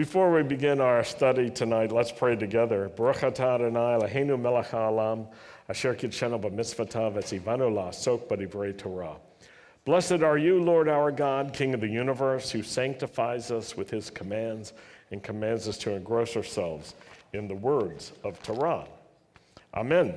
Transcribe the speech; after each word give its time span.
Before 0.00 0.32
we 0.32 0.42
begin 0.42 0.80
our 0.80 1.04
study 1.04 1.50
tonight, 1.50 1.92
let's 1.92 2.10
pray 2.10 2.34
together. 2.34 2.88
Baruch 2.96 3.18
atah 3.18 3.56
Adonai 3.56 3.98
Eloheinu 3.98 4.40
melech 4.40 4.68
haolam 4.68 5.28
asher 5.68 5.94
kitshenu 5.94 6.40
b'mitzvotav 6.40 7.16
etzivanu 7.18 7.70
la'asok 7.70 8.26
b'divrei 8.26 8.78
Torah. 8.78 9.16
Blessed 9.84 10.22
are 10.22 10.38
you, 10.38 10.58
Lord 10.58 10.88
our 10.88 11.12
God, 11.12 11.52
King 11.52 11.74
of 11.74 11.82
the 11.82 11.86
universe, 11.86 12.50
who 12.50 12.62
sanctifies 12.62 13.50
us 13.50 13.76
with 13.76 13.90
his 13.90 14.08
commands 14.08 14.72
and 15.10 15.22
commands 15.22 15.68
us 15.68 15.76
to 15.76 15.94
engross 15.94 16.34
ourselves 16.34 16.94
in 17.34 17.46
the 17.46 17.54
words 17.54 18.12
of 18.24 18.42
Torah. 18.42 18.86
Amen. 19.74 20.14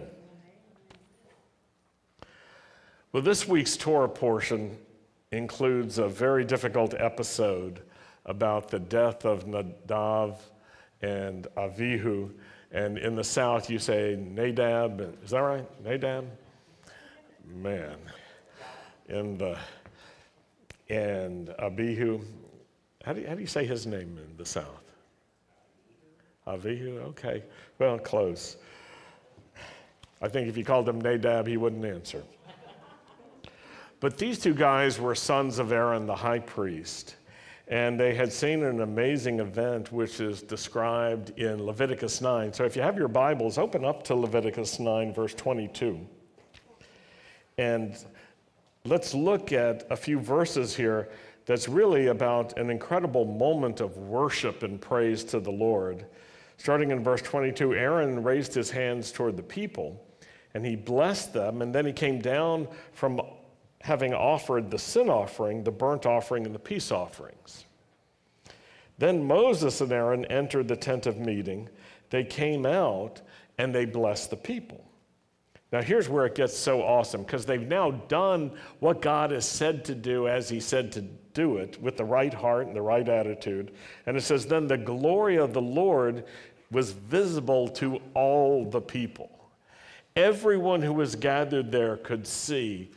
Well, 3.12 3.22
this 3.22 3.50
week's 3.50 3.76
Torah 3.76 4.08
portion 4.08 4.78
includes 5.34 5.98
a 5.98 6.08
very 6.08 6.46
difficult 6.46 6.94
episode 6.98 7.82
about 8.26 8.70
the 8.70 8.80
death 8.80 9.26
of 9.26 9.46
Nadav 9.46 10.38
and 11.02 11.48
Avihu. 11.58 12.32
And 12.72 12.98
in 12.98 13.16
the 13.16 13.24
South, 13.24 13.70
you 13.70 13.80
say 13.80 14.18
Nadab. 14.20 15.18
Is 15.24 15.32
that 15.32 15.40
right? 15.40 15.84
Nadab? 15.84 16.26
Man. 17.54 17.98
And, 19.10 19.42
uh, 19.42 19.56
and 20.90 21.54
Abihu. 21.60 22.22
How 23.04 23.14
do, 23.14 23.22
you, 23.22 23.28
how 23.28 23.36
do 23.36 23.42
you 23.42 23.48
say 23.48 23.66
his 23.66 23.86
name 23.86 24.18
in 24.18 24.38
the 24.38 24.46
South? 24.46 24.66
Avihu? 26.48 27.00
Okay. 27.10 27.44
Well, 27.80 28.00
close. 28.00 28.58
I 30.22 30.30
think 30.30 30.48
if 30.48 30.58
you 30.58 30.64
called 30.64 30.88
him 30.88 31.02
Nadab, 31.02 31.48
he 31.48 31.58
wouldn't 31.58 31.86
answer. 31.86 32.24
But 34.00 34.18
these 34.18 34.40
two 34.40 34.54
guys 34.54 35.00
were 35.00 35.16
sons 35.16 35.60
of 35.60 35.72
Aaron, 35.72 36.06
the 36.06 36.16
high 36.16 36.40
priest. 36.40 37.16
And 37.74 38.00
they 38.00 38.14
had 38.14 38.32
seen 38.32 38.62
an 38.62 38.82
amazing 38.82 39.40
event 39.40 39.92
which 39.92 40.20
is 40.20 40.44
described 40.44 41.32
in 41.40 41.66
Leviticus 41.66 42.22
9. 42.22 42.54
So 42.54 42.66
if 42.66 42.76
you 42.76 42.84
have 42.84 43.00
your 43.00 43.08
Bibles, 43.08 43.58
open 43.58 43.84
up 43.84 44.04
to 44.04 44.14
Leviticus 44.14 44.80
9, 44.80 45.12
verse 45.12 45.34
22. 45.34 46.00
And 47.58 47.98
let's 48.86 49.16
look 49.16 49.52
at 49.54 49.88
a 49.90 49.96
few 49.96 50.20
verses 50.20 50.76
here 50.76 51.10
that's 51.48 51.68
really 51.68 52.10
about 52.10 52.60
an 52.60 52.70
incredible 52.70 53.26
moment 53.26 53.82
of 53.82 53.98
worship 53.98 54.62
and 54.62 54.80
praise 54.80 55.24
to 55.24 55.40
the 55.40 55.52
Lord. 55.52 56.06
Starting 56.58 56.92
in 56.92 57.04
verse 57.04 57.24
22, 57.24 57.74
Aaron 57.74 58.22
raised 58.22 58.54
his 58.54 58.70
hands 58.70 59.12
toward 59.12 59.36
the 59.36 59.42
people 59.42 60.00
and 60.54 60.64
he 60.64 60.76
blessed 60.76 61.34
them, 61.34 61.64
and 61.64 61.74
then 61.74 61.88
he 61.88 61.92
came 61.92 62.20
down 62.20 62.68
from 62.92 63.20
having 63.84 64.14
offered 64.14 64.72
the 64.72 64.80
sin 64.80 65.10
offering, 65.10 65.62
the 65.62 65.72
burnt 65.72 66.06
offering, 66.06 66.46
and 66.46 66.56
the 66.56 66.60
peace 66.60 66.90
offerings. 66.90 67.66
Then 68.98 69.28
Moses 69.28 69.82
and 69.82 69.92
Aaron 69.92 70.24
entered 70.26 70.70
the 70.70 70.78
tent 70.78 71.06
of 71.06 71.18
meeting. 71.18 71.68
They 72.10 72.24
came 72.24 72.66
out 72.66 73.22
and 73.58 73.76
they 73.76 73.84
blessed 73.84 74.30
the 74.30 74.38
people. 74.38 74.86
Now, 75.74 75.82
here's 75.82 76.08
where 76.08 76.26
it 76.26 76.34
gets 76.34 76.58
so 76.58 76.82
awesome 76.82 77.24
because 77.24 77.46
they've 77.46 77.68
now 77.68 77.92
done 77.92 78.52
what 78.80 79.02
God 79.02 79.32
has 79.32 79.46
said 79.46 79.84
to 79.86 79.96
do 79.96 80.30
as 80.30 80.48
He 80.48 80.62
said 80.62 80.90
to 80.94 81.02
do 81.34 81.58
it 81.58 81.82
with 81.82 81.98
the 81.98 82.06
right 82.06 82.34
heart 82.34 82.68
and 82.68 82.76
the 82.76 82.82
right 82.82 83.10
attitude. 83.10 83.74
And 84.06 84.16
it 84.16 84.22
says, 84.22 84.46
Then 84.46 84.68
the 84.68 84.78
glory 84.78 85.36
of 85.36 85.52
the 85.52 85.62
Lord 85.62 86.24
was 86.72 86.92
visible 86.92 87.68
to 87.68 88.00
all 88.14 88.64
the 88.64 88.80
people. 88.80 89.30
Everyone 90.16 90.82
who 90.82 90.94
was 90.94 91.16
gathered 91.16 91.70
there 91.70 91.98
could 91.98 92.26
see 92.26 92.92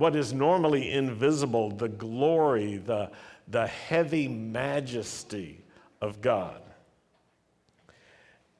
what 0.00 0.16
is 0.16 0.32
normally 0.32 0.92
invisible, 0.92 1.70
the 1.70 1.90
glory, 1.90 2.78
the, 2.78 3.10
the 3.48 3.66
heavy 3.66 4.26
majesty 4.26 5.62
of 6.00 6.22
God. 6.22 6.62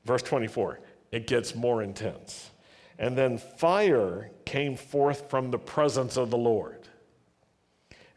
Verse 0.05 0.22
24, 0.22 0.80
it 1.11 1.27
gets 1.27 1.55
more 1.55 1.83
intense. 1.83 2.50
And 2.98 3.16
then 3.16 3.38
fire 3.38 4.30
came 4.44 4.77
forth 4.77 5.30
from 5.30 5.51
the 5.51 5.58
presence 5.58 6.18
of 6.18 6.28
the 6.28 6.36
Lord. 6.36 6.86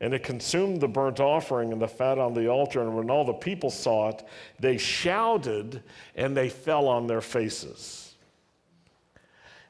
And 0.02 0.14
it 0.14 0.24
consumed 0.24 0.82
the 0.82 0.90
burnt 0.90 1.22
offering 1.22 1.72
and 1.72 1.82
the 1.82 1.88
fat 1.88 2.20
on 2.20 2.34
the 2.34 2.50
altar. 2.50 2.82
And 2.82 2.94
when 2.94 3.10
all 3.10 3.24
the 3.24 3.32
people 3.32 3.70
saw 3.70 4.10
it, 4.10 4.22
they 4.60 4.78
shouted 4.78 5.82
and 6.18 6.36
they 6.36 6.50
fell 6.50 6.90
on 6.90 7.08
their 7.08 7.22
faces. 7.22 8.16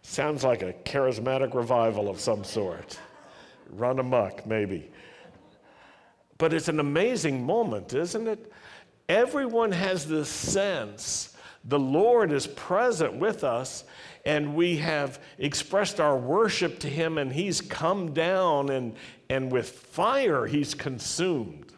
Sounds 0.01 0.43
like 0.43 0.63
a 0.63 0.73
charismatic 0.73 1.53
revival 1.53 2.09
of 2.09 2.19
some 2.19 2.43
sort 2.43 2.97
run 3.79 3.99
amok, 3.99 4.45
maybe. 4.45 4.89
But 6.37 6.53
it's 6.53 6.67
an 6.67 6.79
amazing 6.79 7.45
moment, 7.45 7.93
isn't 7.93 8.27
it? 8.27 8.51
Everyone 9.07 9.71
has 9.71 10.07
this 10.07 10.29
sense 10.29 11.33
the 11.65 11.79
Lord 11.79 12.31
is 12.31 12.45
present 12.45 13.15
with 13.15 13.43
us, 13.43 13.85
and 14.25 14.53
we 14.53 14.77
have 14.77 15.19
expressed 15.37 15.99
our 15.99 16.17
worship 16.17 16.79
to 16.79 16.89
Him, 16.89 17.17
and 17.17 17.31
He's 17.31 17.61
come 17.61 18.13
down, 18.13 18.69
and, 18.69 18.95
and 19.29 19.51
with 19.51 19.69
fire, 19.69 20.45
He's 20.45 20.73
consumed 20.73 21.71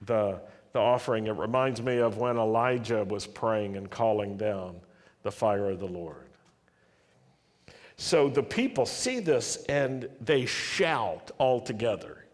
the, 0.00 0.40
the 0.72 0.78
offering. 0.78 1.26
It 1.26 1.32
reminds 1.32 1.82
me 1.82 1.98
of 1.98 2.18
when 2.18 2.36
Elijah 2.36 3.04
was 3.04 3.26
praying 3.26 3.76
and 3.76 3.90
calling 3.90 4.36
down 4.36 4.76
the 5.24 5.32
fire 5.32 5.70
of 5.70 5.80
the 5.80 5.86
Lord. 5.86 6.25
So 7.96 8.28
the 8.28 8.42
people 8.42 8.84
see 8.84 9.20
this 9.20 9.64
and 9.68 10.08
they 10.20 10.44
shout 10.44 11.30
all 11.38 11.60
together 11.60 12.26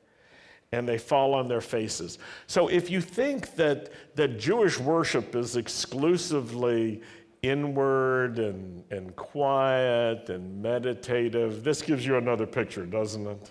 and 0.72 0.88
they 0.88 0.98
fall 0.98 1.34
on 1.34 1.48
their 1.48 1.60
faces. 1.60 2.18
So 2.46 2.68
if 2.68 2.90
you 2.90 3.00
think 3.00 3.54
that, 3.56 3.90
that 4.16 4.38
Jewish 4.38 4.78
worship 4.78 5.36
is 5.36 5.56
exclusively 5.56 7.02
inward 7.42 8.38
and, 8.38 8.82
and 8.90 9.14
quiet 9.14 10.30
and 10.30 10.62
meditative, 10.62 11.62
this 11.62 11.82
gives 11.82 12.04
you 12.04 12.16
another 12.16 12.46
picture, 12.46 12.86
doesn't 12.86 13.26
it? 13.26 13.50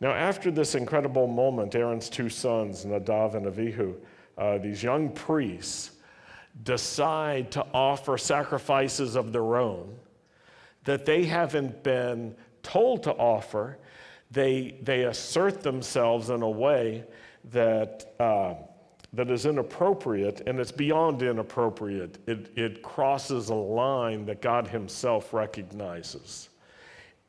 Now, 0.00 0.12
after 0.12 0.50
this 0.50 0.74
incredible 0.74 1.26
moment, 1.26 1.74
Aaron's 1.74 2.08
two 2.08 2.28
sons, 2.28 2.84
Nadav 2.84 3.34
and 3.34 3.46
Avihu, 3.46 3.96
uh, 4.36 4.58
these 4.58 4.82
young 4.82 5.10
priests, 5.10 5.90
decide 6.62 7.50
to 7.50 7.66
offer 7.74 8.16
sacrifices 8.16 9.16
of 9.16 9.32
their 9.32 9.56
own 9.56 9.94
that 10.88 11.04
they 11.04 11.22
haven't 11.24 11.82
been 11.82 12.34
told 12.62 13.02
to 13.02 13.12
offer. 13.12 13.76
They, 14.30 14.78
they 14.80 15.04
assert 15.04 15.60
themselves 15.60 16.30
in 16.30 16.40
a 16.40 16.48
way 16.48 17.04
that, 17.52 18.14
uh, 18.18 18.54
that 19.12 19.30
is 19.30 19.44
inappropriate, 19.44 20.40
and 20.46 20.58
it's 20.58 20.72
beyond 20.72 21.20
inappropriate. 21.20 22.16
It, 22.26 22.56
it 22.56 22.82
crosses 22.82 23.50
a 23.50 23.54
line 23.54 24.24
that 24.24 24.40
God 24.40 24.66
Himself 24.66 25.34
recognizes 25.34 26.48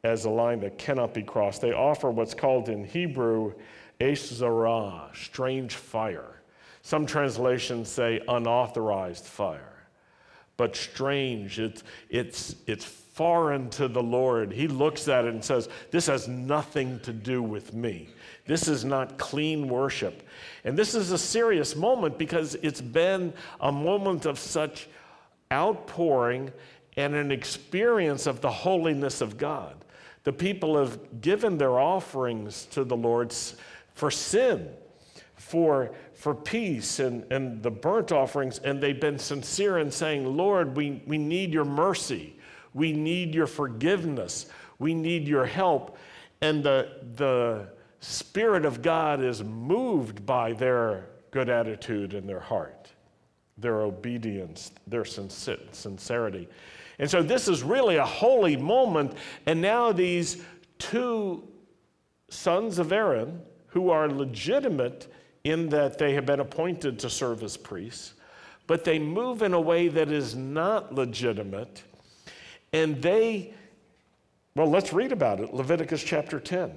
as 0.06 0.24
a 0.24 0.30
line 0.30 0.62
that 0.62 0.78
cannot 0.78 1.14
be 1.14 1.22
crossed. 1.22 1.59
They 1.59 1.74
offer 1.74 2.09
what's 2.09 2.34
called 2.34 2.70
in 2.70 2.86
Hebrew 2.86 3.56
Esh 4.00 4.22
Zarah, 4.22 5.09
strange 5.14 5.76
fire. 5.76 6.41
Some 6.81 7.06
translations 7.06 7.90
say 7.90 8.22
unauthorized 8.26 9.26
fire, 9.26 9.84
but 10.56 10.78
strange. 10.78 11.59
It's, 11.59 11.84
it's, 12.09 12.56
it's 12.66 12.86
foreign 13.19 13.69
to 13.69 13.90
the 13.90 14.02
Lord, 14.02 14.50
he 14.53 14.69
looks 14.69 15.09
at 15.09 15.25
it 15.25 15.34
and 15.34 15.44
says, 15.44 15.68
This 15.91 16.07
has 16.07 16.30
nothing 16.30 17.02
to 17.02 17.12
do 17.12 17.44
with 17.44 17.74
me. 17.74 18.07
This 18.46 18.69
is 18.69 18.85
not 18.85 19.18
clean 19.18 19.68
worship. 19.68 20.25
And 20.63 20.80
this 20.80 20.96
is 20.96 21.12
a 21.12 21.18
serious 21.18 21.75
moment 21.75 22.18
because 22.18 22.56
it's 22.56 22.79
been 22.79 23.34
a 23.59 23.74
moment 23.74 24.25
of 24.25 24.40
such 24.40 24.88
outpouring 25.52 26.53
and 26.96 27.13
an 27.13 27.29
experience 27.29 28.25
of 28.25 28.40
the 28.40 28.50
holiness 28.50 29.19
of 29.19 29.38
God. 29.38 29.75
The 30.24 30.31
people 30.31 30.78
have 30.78 31.19
given 31.19 31.58
their 31.58 31.78
offerings 31.78 32.68
to 32.72 32.85
the 32.85 32.96
Lord 32.96 33.35
for 33.96 34.12
sin, 34.12 34.69
for, 35.35 35.91
for 36.13 36.34
peace, 36.34 37.00
and, 37.00 37.29
and 37.34 37.61
the 37.61 37.72
burnt 37.72 38.14
offerings, 38.14 38.59
and 38.59 38.79
they've 38.79 38.97
been 38.97 39.20
sincere 39.20 39.78
in 39.79 39.91
saying, 39.91 40.38
Lord, 40.38 40.78
we, 40.78 41.03
we 41.05 41.17
need 41.17 41.52
your 41.52 41.66
mercy. 41.66 42.38
We 42.73 42.93
need 42.93 43.33
your 43.33 43.47
forgiveness. 43.47 44.47
We 44.77 44.93
need 44.93 45.27
your 45.27 45.45
help. 45.45 45.97
And 46.41 46.63
the, 46.63 46.89
the 47.16 47.67
Spirit 47.99 48.66
of 48.66 48.81
God 48.81 49.21
is 49.21 49.43
moved 49.43 50.25
by 50.25 50.53
their 50.53 51.05
good 51.31 51.49
attitude 51.49 52.13
and 52.13 52.27
their 52.27 52.39
heart, 52.39 52.89
their 53.57 53.81
obedience, 53.81 54.71
their 54.87 55.05
sincerity. 55.05 56.47
And 56.97 57.09
so 57.09 57.21
this 57.21 57.47
is 57.47 57.63
really 57.63 57.97
a 57.97 58.05
holy 58.05 58.57
moment. 58.57 59.13
And 59.45 59.61
now 59.61 59.91
these 59.91 60.43
two 60.77 61.47
sons 62.29 62.79
of 62.79 62.91
Aaron, 62.91 63.41
who 63.67 63.89
are 63.89 64.09
legitimate 64.09 65.11
in 65.43 65.69
that 65.69 65.97
they 65.97 66.13
have 66.13 66.25
been 66.25 66.39
appointed 66.39 66.99
to 66.99 67.09
serve 67.09 67.43
as 67.43 67.57
priests, 67.57 68.13
but 68.67 68.83
they 68.83 68.99
move 68.99 69.41
in 69.41 69.53
a 69.53 69.59
way 69.59 69.87
that 69.87 70.11
is 70.11 70.35
not 70.35 70.93
legitimate 70.93 71.83
and 72.73 73.01
they, 73.01 73.53
well, 74.55 74.69
let's 74.69 74.93
read 74.93 75.11
about 75.11 75.39
it 75.39 75.53
Leviticus 75.53 76.03
chapter 76.03 76.39
10. 76.39 76.71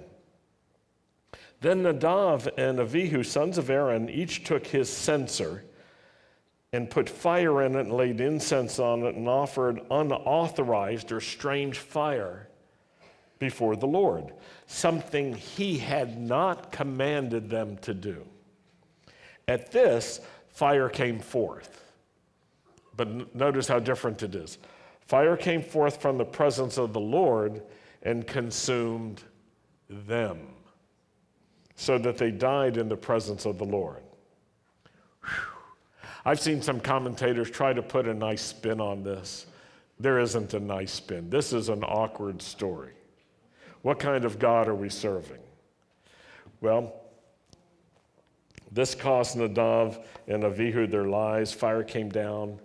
Then 1.61 1.85
Nadav 1.85 2.49
and 2.59 2.79
Avihu, 2.79 3.25
sons 3.25 3.57
of 3.57 3.71
Aaron, 3.71 4.09
each 4.11 4.45
took 4.45 4.67
his 4.67 4.89
censer 4.91 5.65
and 6.73 6.91
put 6.91 7.09
fire 7.09 7.63
in 7.63 7.77
it 7.77 7.81
and 7.81 7.93
laid 7.93 8.21
incense 8.21 8.79
on 8.79 9.05
it 9.05 9.15
and 9.15 9.29
offered 9.29 9.81
unauthorized 9.91 11.13
or 11.13 11.21
strange 11.21 11.79
fire 11.79 12.49
before 13.39 13.77
the 13.77 13.87
Lord, 13.87 14.33
something 14.67 15.35
he 15.35 15.79
had 15.79 16.19
not 16.19 16.73
commanded 16.73 17.51
them 17.51 17.77
to 17.79 17.93
do. 17.93 18.25
At 19.49 19.71
this, 19.71 20.21
fire 20.49 20.89
came 20.89 21.19
forth. 21.19 21.83
But 22.97 23.35
notice 23.35 23.69
how 23.69 23.81
different 23.81 24.23
it 24.23 24.35
is. 24.35 24.59
Fire 25.07 25.37
came 25.37 25.63
forth 25.63 26.01
from 26.01 26.19
the 26.19 26.25
presence 26.25 26.79
of 26.79 26.93
the 26.93 27.01
Lord 27.01 27.63
and 28.03 28.27
consumed 28.27 29.23
them 29.89 30.39
so 31.75 31.99
that 31.99 32.19
they 32.19 32.31
died 32.31 32.77
in 32.77 32.89
the 32.89 32.97
presence 32.97 33.45
of 33.45 33.59
the 33.59 33.65
Lord. 33.65 34.03
Whew. 35.25 35.45
I've 36.25 36.41
seen 36.41 36.63
some 36.63 36.81
commentators 36.81 37.51
try 37.51 37.73
to 37.73 37.83
put 37.83 38.07
a 38.07 38.15
nice 38.15 38.43
spin 38.43 38.81
on 38.81 39.03
this. 39.03 39.47
There 39.99 40.19
isn't 40.19 40.55
a 40.55 40.61
nice 40.61 40.93
spin. 40.93 41.31
This 41.31 41.53
is 41.53 41.69
an 41.69 41.85
awkward 41.85 42.41
story. 42.41 42.93
What 43.83 43.99
kind 43.99 44.25
of 44.25 44.39
God 44.39 44.69
are 44.69 44.75
we 44.75 44.89
serving? 44.89 45.41
Well, 46.61 46.95
this 48.71 48.95
cost 48.95 49.37
Nadav 49.37 50.03
and 50.29 50.45
Abihu 50.45 50.87
their 50.87 51.07
lives. 51.07 51.53
Fire 51.53 51.83
came 51.83 52.09
down 52.09 52.61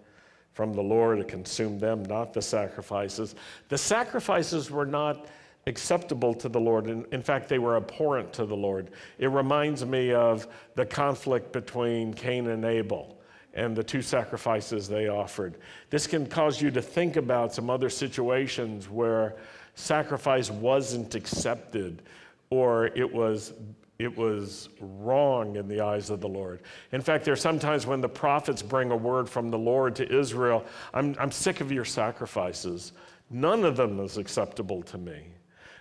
from 0.58 0.74
the 0.74 0.82
Lord 0.82 1.20
to 1.20 1.24
consume 1.24 1.78
them, 1.78 2.02
not 2.06 2.34
the 2.34 2.42
sacrifices. 2.42 3.36
The 3.70 3.78
sacrifices 3.78 4.72
were 4.72 4.88
not 4.88 5.28
acceptable 5.68 6.34
to 6.34 6.50
the 6.50 6.60
Lord. 6.60 6.88
In, 6.88 7.06
in 7.12 7.22
fact, 7.22 7.48
they 7.48 7.60
were 7.60 7.78
abhorrent 7.78 8.34
to 8.34 8.46
the 8.48 8.56
Lord. 8.56 8.90
It 9.20 9.28
reminds 9.28 9.86
me 9.86 10.14
of 10.14 10.48
the 10.74 10.84
conflict 10.84 11.54
between 11.54 12.12
Cain 12.12 12.48
and 12.48 12.66
Abel 12.66 13.20
and 13.54 13.76
the 13.76 13.84
two 13.84 14.02
sacrifices 14.02 14.90
they 14.90 15.10
offered. 15.10 15.60
This 15.92 16.08
can 16.08 16.26
cause 16.26 16.60
you 16.60 16.72
to 16.72 16.82
think 16.82 17.18
about 17.18 17.54
some 17.54 17.70
other 17.70 17.92
situations 17.92 18.90
where 18.90 19.36
sacrifice 19.76 20.50
wasn't 20.50 21.14
accepted 21.14 22.02
or 22.50 22.88
it 22.88 23.14
was 23.14 23.54
it 24.00 24.16
was 24.16 24.70
wrong 24.80 25.56
in 25.56 25.68
the 25.68 25.82
eyes 25.82 26.10
of 26.10 26.22
the 26.22 26.28
Lord. 26.28 26.62
In 26.92 27.02
fact, 27.02 27.26
there 27.26 27.34
are 27.34 27.38
sometimes 27.38 27.88
when 27.88 28.00
the 28.00 28.10
prophets 28.10 28.62
bring 28.62 28.92
a 28.92 28.96
word 28.96 29.28
from 29.28 29.50
the 29.50 29.58
Lord 29.58 29.96
to 29.96 30.20
Israel 30.20 30.66
I'm, 30.94 31.16
I'm 31.20 31.32
sick 31.32 31.62
of 31.62 31.72
your 31.72 31.86
sacrifices. 31.86 32.94
None 33.30 33.66
of 33.66 33.76
them 33.76 34.00
is 34.00 34.18
acceptable 34.18 34.84
to 34.84 34.98
me. 34.98 35.24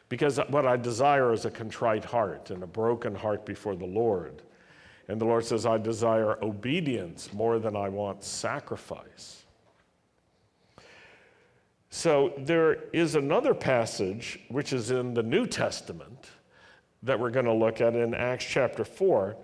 Because 0.08 0.38
what 0.48 0.66
I 0.66 0.76
desire 0.76 1.32
is 1.32 1.44
a 1.44 1.50
contrite 1.50 2.04
heart 2.04 2.50
and 2.50 2.62
a 2.62 2.66
broken 2.66 3.14
heart 3.14 3.44
before 3.44 3.74
the 3.74 3.86
Lord. 3.86 4.42
And 5.08 5.20
the 5.20 5.24
Lord 5.24 5.44
says, 5.44 5.66
I 5.66 5.78
desire 5.78 6.42
obedience 6.42 7.32
more 7.32 7.58
than 7.58 7.76
I 7.76 7.88
want 7.88 8.24
sacrifice. 8.24 9.44
So 11.90 12.32
there 12.38 12.84
is 12.92 13.14
another 13.14 13.54
passage 13.54 14.40
which 14.48 14.72
is 14.72 14.90
in 14.90 15.14
the 15.14 15.22
New 15.22 15.46
Testament 15.46 16.30
that 17.06 17.18
we're 17.18 17.30
going 17.30 17.46
to 17.46 17.54
look 17.54 17.80
at 17.80 17.94
in 17.94 18.14
Acts 18.14 18.44
chapter 18.44 18.84
4. 18.84 19.36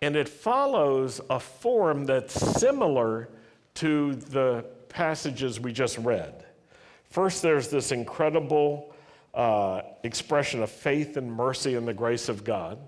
And 0.00 0.16
it 0.16 0.28
follows 0.28 1.20
a 1.28 1.40
form 1.40 2.06
that's 2.06 2.34
similar 2.34 3.28
to 3.74 4.14
the 4.14 4.64
passages 4.88 5.58
we 5.58 5.72
just 5.72 5.98
read. 5.98 6.44
First, 7.10 7.42
there's 7.42 7.68
this 7.68 7.92
incredible 7.92 8.94
uh, 9.34 9.82
expression 10.04 10.62
of 10.62 10.70
faith 10.70 11.16
and 11.16 11.32
mercy 11.32 11.74
and 11.74 11.86
the 11.86 11.94
grace 11.94 12.28
of 12.28 12.44
God, 12.44 12.78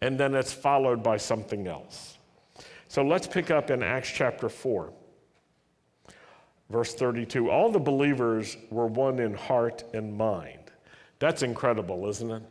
and 0.00 0.18
then 0.18 0.34
it's 0.34 0.52
followed 0.52 1.02
by 1.02 1.16
something 1.16 1.68
else. 1.68 2.18
So 2.88 3.02
let's 3.02 3.26
pick 3.26 3.50
up 3.50 3.70
in 3.70 3.82
Acts 3.82 4.10
chapter 4.10 4.48
4, 4.48 4.92
verse 6.70 6.94
32. 6.94 7.50
All 7.50 7.70
the 7.70 7.78
believers 7.78 8.56
were 8.70 8.86
one 8.86 9.20
in 9.20 9.34
heart 9.34 9.84
and 9.94 10.16
mind. 10.16 10.63
That's 11.18 11.42
incredible, 11.42 12.08
isn't 12.08 12.30
it? 12.30 12.42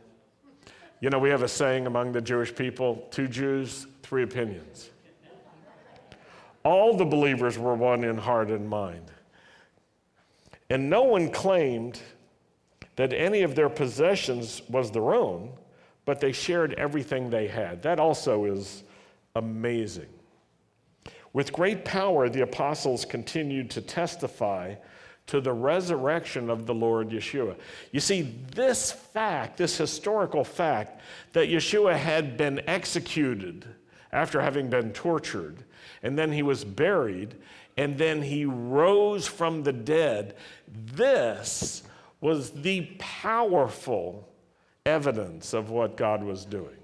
You 1.00 1.10
know, 1.10 1.18
we 1.18 1.28
have 1.30 1.42
a 1.42 1.48
saying 1.48 1.86
among 1.86 2.12
the 2.12 2.20
Jewish 2.20 2.54
people 2.54 3.06
two 3.10 3.28
Jews, 3.28 3.86
three 4.02 4.22
opinions. 4.22 4.90
All 6.64 6.96
the 6.96 7.04
believers 7.04 7.58
were 7.58 7.74
one 7.74 8.04
in 8.04 8.16
heart 8.16 8.48
and 8.48 8.68
mind. 8.68 9.10
And 10.70 10.88
no 10.88 11.02
one 11.02 11.30
claimed 11.30 12.00
that 12.96 13.12
any 13.12 13.42
of 13.42 13.54
their 13.54 13.68
possessions 13.68 14.62
was 14.68 14.90
their 14.90 15.14
own, 15.14 15.52
but 16.06 16.20
they 16.20 16.32
shared 16.32 16.72
everything 16.74 17.28
they 17.28 17.48
had. 17.48 17.82
That 17.82 18.00
also 18.00 18.44
is 18.46 18.84
amazing. 19.36 20.08
With 21.34 21.52
great 21.52 21.84
power, 21.84 22.28
the 22.28 22.42
apostles 22.42 23.04
continued 23.04 23.68
to 23.72 23.80
testify 23.80 24.76
to 25.26 25.40
the 25.40 25.52
resurrection 25.52 26.50
of 26.50 26.66
the 26.66 26.74
Lord 26.74 27.10
Yeshua. 27.10 27.56
You 27.92 28.00
see, 28.00 28.22
this 28.54 28.92
fact, 28.92 29.56
this 29.56 29.76
historical 29.76 30.44
fact, 30.44 31.00
that 31.32 31.48
Yeshua 31.48 31.96
had 31.96 32.36
been 32.36 32.60
executed 32.68 33.64
after 34.12 34.40
having 34.40 34.68
been 34.68 34.92
tortured, 34.92 35.64
and 36.02 36.18
then 36.18 36.30
he 36.30 36.42
was 36.42 36.64
buried, 36.64 37.34
and 37.76 37.96
then 37.96 38.22
he 38.22 38.44
rose 38.44 39.26
from 39.26 39.62
the 39.62 39.72
dead. 39.72 40.36
This 40.68 41.82
was 42.20 42.50
the 42.50 42.82
powerful 42.98 44.28
evidence 44.86 45.52
of 45.52 45.70
what 45.70 45.96
God 45.96 46.22
was 46.22 46.44
doing. 46.44 46.76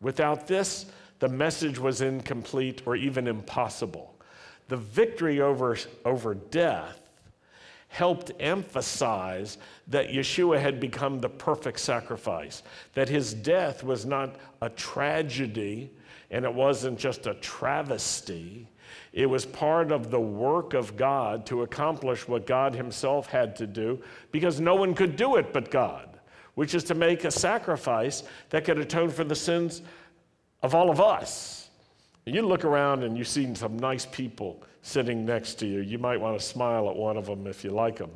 Without 0.00 0.46
this, 0.46 0.86
the 1.20 1.28
message 1.28 1.78
was 1.78 2.00
incomplete 2.00 2.82
or 2.84 2.96
even 2.96 3.26
impossible. 3.26 4.14
The 4.68 4.76
victory 4.76 5.40
over, 5.40 5.76
over 6.04 6.34
death 6.34 7.01
helped 7.92 8.32
emphasize 8.40 9.58
that 9.86 10.08
Yeshua 10.08 10.58
had 10.58 10.80
become 10.80 11.20
the 11.20 11.28
perfect 11.28 11.78
sacrifice, 11.78 12.62
that 12.94 13.06
his 13.06 13.34
death 13.34 13.84
was 13.84 14.06
not 14.06 14.36
a 14.62 14.70
tragedy 14.70 15.90
and 16.30 16.46
it 16.46 16.54
wasn't 16.54 16.98
just 16.98 17.26
a 17.26 17.34
travesty, 17.34 18.66
it 19.12 19.26
was 19.26 19.44
part 19.44 19.92
of 19.92 20.10
the 20.10 20.18
work 20.18 20.72
of 20.72 20.96
God 20.96 21.44
to 21.46 21.62
accomplish 21.62 22.26
what 22.26 22.46
God 22.46 22.74
Himself 22.74 23.26
had 23.26 23.54
to 23.56 23.66
do 23.66 24.02
because 24.30 24.58
no 24.58 24.74
one 24.74 24.94
could 24.94 25.16
do 25.16 25.36
it 25.36 25.52
but 25.52 25.70
God, 25.70 26.18
which 26.54 26.74
is 26.74 26.84
to 26.84 26.94
make 26.94 27.24
a 27.24 27.30
sacrifice 27.30 28.22
that 28.48 28.64
could 28.64 28.78
atone 28.78 29.10
for 29.10 29.24
the 29.24 29.34
sins 29.34 29.82
of 30.62 30.74
all 30.74 30.88
of 30.88 30.98
us. 30.98 31.68
You 32.24 32.40
look 32.40 32.64
around 32.64 33.02
and 33.02 33.18
you 33.18 33.24
see 33.24 33.54
some 33.54 33.76
nice 33.76 34.06
people 34.06 34.64
sitting 34.82 35.24
next 35.24 35.54
to 35.54 35.66
you. 35.66 35.80
You 35.80 35.98
might 35.98 36.20
want 36.20 36.38
to 36.38 36.44
smile 36.44 36.90
at 36.90 36.96
one 36.96 37.16
of 37.16 37.26
them 37.26 37.46
if 37.46 37.64
you 37.64 37.70
like 37.70 37.96
them. 37.96 38.10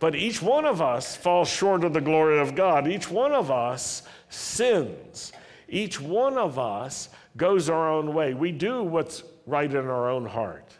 But 0.00 0.14
each 0.14 0.40
one 0.40 0.64
of 0.64 0.80
us 0.80 1.16
falls 1.16 1.48
short 1.48 1.82
of 1.82 1.92
the 1.92 2.00
glory 2.00 2.38
of 2.38 2.54
God. 2.54 2.86
Each 2.86 3.10
one 3.10 3.32
of 3.32 3.50
us 3.50 4.04
sins. 4.28 5.32
Each 5.68 6.00
one 6.00 6.38
of 6.38 6.58
us 6.58 7.08
goes 7.36 7.68
our 7.68 7.90
own 7.90 8.14
way. 8.14 8.32
We 8.32 8.52
do 8.52 8.82
what's 8.82 9.24
right 9.46 9.70
in 9.70 9.86
our 9.86 10.08
own 10.08 10.24
heart 10.24 10.72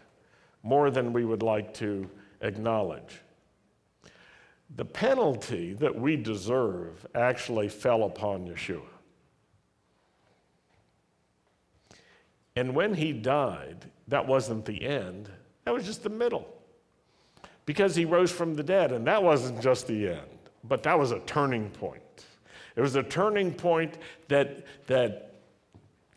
more 0.62 0.90
than 0.90 1.12
we 1.12 1.24
would 1.24 1.42
like 1.42 1.74
to 1.74 2.08
acknowledge. 2.40 3.20
The 4.76 4.84
penalty 4.84 5.72
that 5.74 5.94
we 5.94 6.16
deserve 6.16 7.06
actually 7.14 7.68
fell 7.68 8.04
upon 8.04 8.46
Yeshua. 8.46 8.82
And 12.54 12.74
when 12.74 12.94
he 12.94 13.12
died, 13.12 13.90
that 14.08 14.26
wasn't 14.26 14.64
the 14.64 14.82
end, 14.84 15.30
that 15.64 15.72
was 15.72 15.84
just 15.84 16.02
the 16.02 16.10
middle. 16.10 16.48
Because 17.66 17.94
he 17.94 18.04
rose 18.04 18.32
from 18.32 18.54
the 18.54 18.62
dead, 18.62 18.92
and 18.92 19.06
that 19.06 19.22
wasn't 19.22 19.60
just 19.60 19.86
the 19.86 20.08
end, 20.08 20.38
but 20.64 20.82
that 20.84 20.98
was 20.98 21.12
a 21.12 21.20
turning 21.20 21.70
point. 21.70 22.02
It 22.76 22.80
was 22.80 22.96
a 22.96 23.02
turning 23.02 23.52
point 23.52 23.98
that, 24.28 24.64
that 24.86 25.34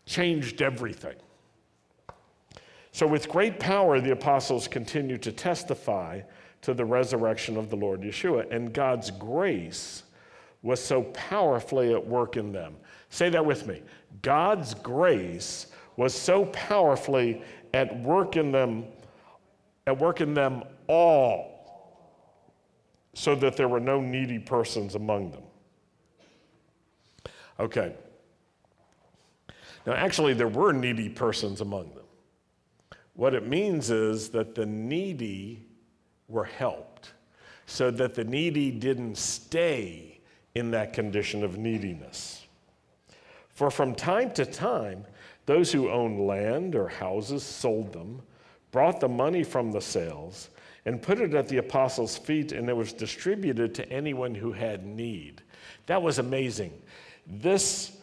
changed 0.06 0.62
everything. 0.62 1.16
So, 2.94 3.08
with 3.08 3.30
great 3.30 3.60
power, 3.60 4.00
the 4.00 4.12
apostles 4.12 4.68
continued 4.68 5.22
to 5.24 5.32
testify 5.32 6.22
to 6.62 6.74
the 6.74 6.86
resurrection 6.86 7.58
of 7.58 7.70
the 7.70 7.76
Lord 7.76 8.02
Yeshua, 8.02 8.54
and 8.54 8.74
God's 8.74 9.12
grace 9.12 10.04
was 10.62 10.84
so 10.84 11.04
powerfully 11.04 11.94
at 11.94 12.06
work 12.06 12.38
in 12.38 12.52
them. 12.52 12.76
Say 13.10 13.30
that 13.30 13.46
with 13.46 13.66
me. 13.66 13.82
God's 14.22 14.74
grace 14.74 15.68
was 15.98 16.14
so 16.14 16.46
powerfully 16.46 17.42
at 17.74 18.02
work 18.02 18.36
in 18.36 18.52
them, 18.52 18.86
at 19.88 19.98
work 19.98 20.22
in 20.22 20.34
them 20.34 20.64
all, 20.88 21.52
so 23.14 23.36
that 23.36 23.58
there 23.58 23.68
were 23.68 23.80
no 23.80 24.00
needy 24.00 24.40
persons 24.40 24.96
among 24.96 25.32
them. 25.32 25.44
Okay. 27.60 27.94
Now, 29.86 29.94
actually, 29.94 30.34
there 30.34 30.48
were 30.48 30.74
needy 30.74 31.10
persons 31.10 31.62
among 31.62 31.94
them. 31.96 32.06
What 33.14 33.34
it 33.34 33.48
means 33.48 33.90
is 33.92 34.30
that 34.30 34.56
the 34.56 34.66
needy 34.66 35.66
were 36.28 36.46
helped, 36.46 37.14
so 37.66 37.92
that 37.92 38.16
the 38.16 38.24
needy 38.24 38.72
didn't 38.72 39.18
stay 39.18 40.20
in 40.56 40.72
that 40.72 40.94
condition 40.94 41.44
of 41.44 41.58
neediness. 41.58 42.46
For 43.50 43.70
from 43.70 43.96
time 43.96 44.32
to 44.32 44.46
time, 44.46 45.06
those 45.46 45.72
who 45.72 45.90
owned 45.90 46.28
land 46.28 46.76
or 46.76 46.88
houses 46.88 47.44
sold 47.44 47.94
them, 47.94 48.22
brought 48.72 49.00
the 49.00 49.10
money 49.10 49.44
from 49.44 49.72
the 49.72 49.82
sales, 49.82 50.50
and 50.86 51.02
put 51.02 51.20
it 51.20 51.34
at 51.34 51.48
the 51.48 51.58
apostles' 51.58 52.18
feet, 52.18 52.52
and 52.52 52.70
it 52.70 52.76
was 52.76 52.94
distributed 52.94 53.76
to 53.76 53.90
anyone 53.92 54.34
who 54.34 54.52
had 54.52 54.86
need. 54.86 55.42
That 55.86 56.02
was 56.02 56.20
amazing. 56.20 56.74
This, 57.28 57.98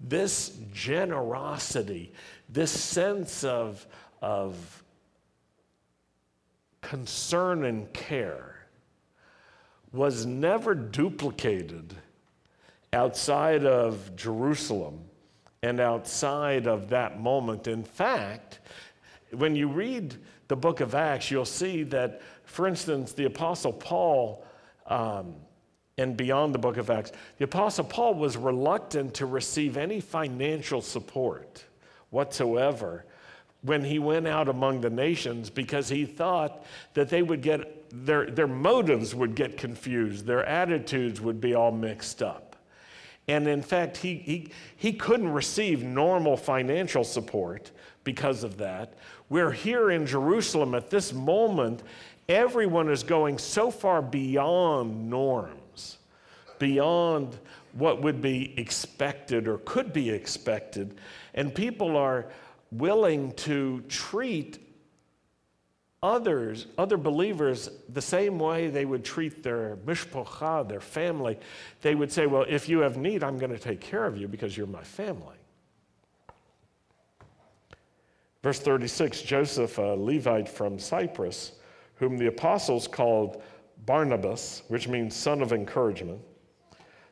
this 0.00 0.58
generosity, 0.72 2.12
this 2.48 2.70
sense 2.70 3.44
of, 3.44 3.86
of 4.22 4.82
concern 6.80 7.64
and 7.64 7.92
care 7.92 8.56
was 9.92 10.26
never 10.26 10.74
duplicated 10.74 11.94
outside 12.92 13.64
of 13.64 14.14
Jerusalem 14.16 15.04
and 15.62 15.80
outside 15.80 16.66
of 16.66 16.88
that 16.90 17.20
moment. 17.20 17.66
In 17.66 17.84
fact, 17.84 18.60
when 19.32 19.56
you 19.56 19.68
read 19.68 20.16
the 20.48 20.56
book 20.56 20.80
of 20.80 20.94
Acts, 20.94 21.30
you'll 21.30 21.44
see 21.44 21.82
that, 21.84 22.22
for 22.44 22.66
instance, 22.66 23.12
the 23.12 23.24
Apostle 23.24 23.72
Paul, 23.72 24.44
um, 24.86 25.34
and 25.98 26.16
beyond 26.16 26.54
the 26.54 26.58
book 26.58 26.76
of 26.76 26.90
Acts, 26.90 27.12
the 27.38 27.44
Apostle 27.44 27.84
Paul 27.84 28.14
was 28.14 28.36
reluctant 28.36 29.14
to 29.14 29.26
receive 29.26 29.76
any 29.76 30.00
financial 30.00 30.80
support 30.80 31.64
whatsoever 32.10 33.04
when 33.62 33.82
he 33.82 33.98
went 33.98 34.28
out 34.28 34.48
among 34.48 34.80
the 34.80 34.90
nations 34.90 35.50
because 35.50 35.88
he 35.88 36.04
thought 36.04 36.64
that 36.94 37.08
they 37.08 37.22
would 37.22 37.42
get 37.42 37.90
their, 37.90 38.26
their 38.26 38.46
motives 38.46 39.14
would 39.14 39.34
get 39.34 39.56
confused, 39.56 40.26
their 40.26 40.44
attitudes 40.44 41.20
would 41.20 41.40
be 41.40 41.54
all 41.54 41.72
mixed 41.72 42.22
up. 42.22 42.55
And 43.28 43.48
in 43.48 43.62
fact, 43.62 43.96
he, 43.96 44.14
he, 44.14 44.48
he 44.76 44.92
couldn't 44.92 45.32
receive 45.32 45.82
normal 45.82 46.36
financial 46.36 47.02
support 47.02 47.72
because 48.04 48.44
of 48.44 48.56
that. 48.58 48.94
We're 49.28 49.50
here 49.50 49.90
in 49.90 50.06
Jerusalem 50.06 50.74
at 50.74 50.90
this 50.90 51.12
moment, 51.12 51.82
everyone 52.28 52.88
is 52.88 53.02
going 53.02 53.38
so 53.38 53.70
far 53.70 54.00
beyond 54.00 55.10
norms, 55.10 55.98
beyond 56.58 57.36
what 57.72 58.00
would 58.00 58.22
be 58.22 58.54
expected 58.58 59.48
or 59.48 59.58
could 59.58 59.92
be 59.92 60.08
expected, 60.10 60.96
and 61.34 61.54
people 61.54 61.96
are 61.96 62.26
willing 62.70 63.32
to 63.32 63.82
treat 63.88 64.58
others, 66.02 66.66
other 66.78 66.96
believers, 66.96 67.70
the 67.88 68.02
same 68.02 68.38
way 68.38 68.68
they 68.68 68.84
would 68.84 69.04
treat 69.04 69.42
their 69.42 69.76
mishpocha, 69.86 70.68
their 70.68 70.80
family. 70.80 71.38
They 71.82 71.94
would 71.94 72.12
say, 72.12 72.26
Well, 72.26 72.44
if 72.48 72.68
you 72.68 72.80
have 72.80 72.96
need, 72.96 73.24
I'm 73.24 73.38
going 73.38 73.52
to 73.52 73.58
take 73.58 73.80
care 73.80 74.04
of 74.04 74.16
you 74.16 74.28
because 74.28 74.56
you're 74.56 74.66
my 74.66 74.82
family. 74.82 75.36
Verse 78.42 78.60
36 78.60 79.22
Joseph, 79.22 79.78
a 79.78 79.96
Levite 79.96 80.48
from 80.48 80.78
Cyprus, 80.78 81.52
whom 81.96 82.16
the 82.16 82.28
apostles 82.28 82.86
called 82.86 83.42
Barnabas, 83.84 84.62
which 84.68 84.88
means 84.88 85.16
son 85.16 85.42
of 85.42 85.52
encouragement, 85.52 86.20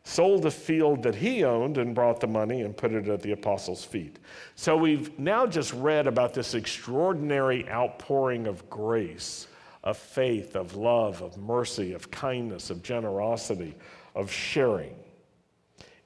sold 0.05 0.45
a 0.45 0.51
field 0.51 1.03
that 1.03 1.15
he 1.15 1.45
owned 1.45 1.79
and 1.79 1.95
brought 1.95 2.21
the 2.21 2.27
money 2.27 2.61
and 2.61 2.77
put 2.77 2.93
it 2.93 3.09
at 3.09 3.23
the 3.23 3.33
apostles' 3.33 3.85
feet. 3.85 4.19
So 4.55 4.77
we've 4.77 5.19
now 5.19 5.47
just 5.47 5.73
read 5.73 6.07
about 6.07 6.35
this 6.35 6.55
extraordinary 6.55 7.69
outpouring 7.71 8.47
of 8.47 8.69
grace, 8.69 9.49
of 9.83 9.97
faith, 9.97 10.57
of 10.57 10.77
love, 10.77 11.23
of 11.23 11.39
mercy, 11.39 11.95
of 11.95 12.11
kindness, 12.11 12.69
of 12.69 12.83
generosity, 12.83 13.75
of 14.15 14.31
sharing. 14.31 14.95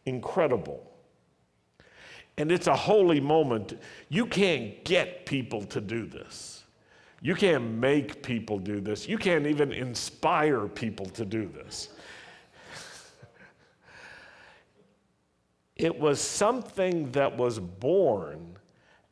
Incredible. 0.07 0.85
And 2.38 2.52
it's 2.52 2.69
a 2.69 2.76
holy 2.76 3.21
moment. 3.21 3.81
You 4.09 4.26
can't 4.26 4.85
get 4.85 5.26
people 5.26 5.64
to 5.64 5.81
do 5.81 6.07
this. 6.07 6.62
You 7.21 7.35
can't 7.35 7.73
make 7.73 8.23
people 8.23 8.61
do 8.61 8.81
this. 8.81 9.09
You 9.09 9.19
can't 9.19 9.45
even 9.45 9.73
inspire 9.73 10.69
people 10.69 11.07
to 11.07 11.25
do 11.25 11.49
this. 11.49 11.88
It 15.78 15.99
was 15.99 16.20
something 16.20 17.12
that 17.12 17.37
was 17.37 17.61
born 17.61 18.56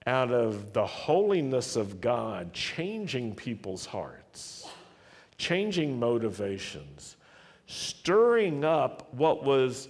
out 0.06 0.32
of 0.32 0.72
the 0.72 0.84
holiness 0.84 1.76
of 1.76 2.00
God 2.00 2.52
changing 2.52 3.36
people's 3.36 3.86
hearts, 3.86 4.68
changing 5.38 5.98
motivations, 5.98 7.16
stirring 7.66 8.64
up 8.64 9.12
what 9.14 9.44
was 9.44 9.88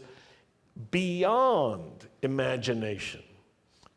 beyond 0.91 2.07
imagination 2.23 3.23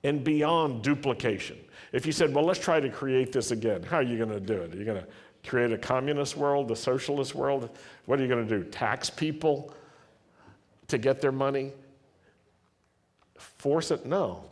and 0.03 0.24
beyond 0.24 0.81
duplication. 0.81 1.57
If 1.91 2.05
you 2.05 2.13
said, 2.13 2.33
well, 2.33 2.45
let's 2.45 2.59
try 2.59 2.79
to 2.79 2.89
create 2.89 3.33
this 3.33 3.51
again, 3.51 3.83
how 3.83 3.98
are 3.98 4.03
you 4.03 4.17
going 4.17 4.29
to 4.29 4.39
do 4.39 4.53
it? 4.53 4.74
Are 4.74 4.77
you 4.77 4.86
going 4.86 5.01
to 5.01 5.07
create 5.50 5.74
a 5.74 5.77
communist 5.77 6.38
world, 6.38 6.71
a 6.71 6.75
socialist 6.75 7.36
world? 7.36 7.77
What 8.05 8.19
are 8.19 8.21
you 8.21 8.29
going 8.29 8.48
to 8.48 8.59
do? 8.59 8.63
Tax 8.69 9.09
people 9.09 9.74
to 10.88 10.98
get 10.98 11.19
their 11.19 11.31
money? 11.31 11.74
Force 13.39 13.91
it? 13.91 14.05
No. 14.05 14.46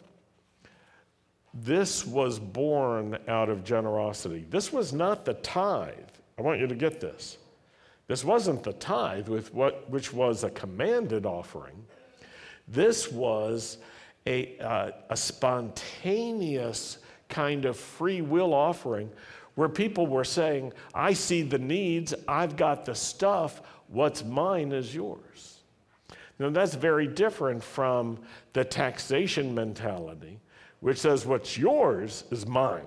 This 1.53 2.06
was 2.06 2.39
born 2.39 3.17
out 3.27 3.50
of 3.50 3.63
generosity. 3.63 4.46
This 4.50 4.72
was 4.72 4.94
not 4.94 5.25
the 5.25 5.34
tithe. 5.36 5.94
I 6.38 6.41
want 6.41 6.60
you 6.60 6.67
to 6.67 6.75
get 6.75 7.00
this. 7.00 7.38
This 8.08 8.24
wasn't 8.24 8.63
the 8.63 8.74
tithe, 8.74 9.27
with 9.27 9.53
what, 9.53 9.89
which 9.89 10.13
was 10.13 10.44
a 10.44 10.50
commanded 10.51 11.25
offering. 11.25 11.86
This 12.67 13.12
was 13.12 13.77
a, 14.25 14.58
uh, 14.60 14.91
a 15.10 15.17
spontaneous 15.17 17.00
kind 17.27 17.65
of 17.65 17.77
free 17.77 18.22
will 18.22 18.53
offering 18.53 19.10
where 19.56 19.70
people 19.70 20.06
were 20.06 20.24
saying, 20.24 20.72
I 20.94 21.13
see 21.13 21.41
the 21.41 21.58
needs, 21.58 22.13
I've 22.27 22.56
got 22.56 22.86
the 22.86 22.94
stuff, 22.94 23.62
what's 23.88 24.24
mine 24.24 24.72
is 24.72 24.94
yours. 24.94 25.57
Now, 26.39 26.50
that's 26.50 26.75
very 26.75 27.08
different 27.08 27.63
from 27.63 28.20
the 28.53 28.63
taxation 28.63 29.56
mentality, 29.56 30.39
which 30.82 31.00
says 31.00 31.25
what's 31.25 31.58
yours 31.58 32.25
is 32.29 32.46
mine. 32.46 32.86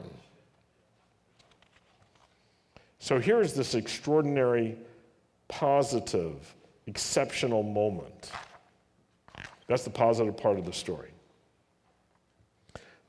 So 3.01 3.19
here's 3.19 3.55
this 3.55 3.75
extraordinary, 3.75 4.77
positive, 5.49 6.55
exceptional 6.87 7.63
moment. 7.63 8.31
That's 9.67 9.85
the 9.85 9.91
positive 9.91 10.37
part 10.37 10.59
of 10.59 10.65
the 10.65 10.73
story. 10.73 11.11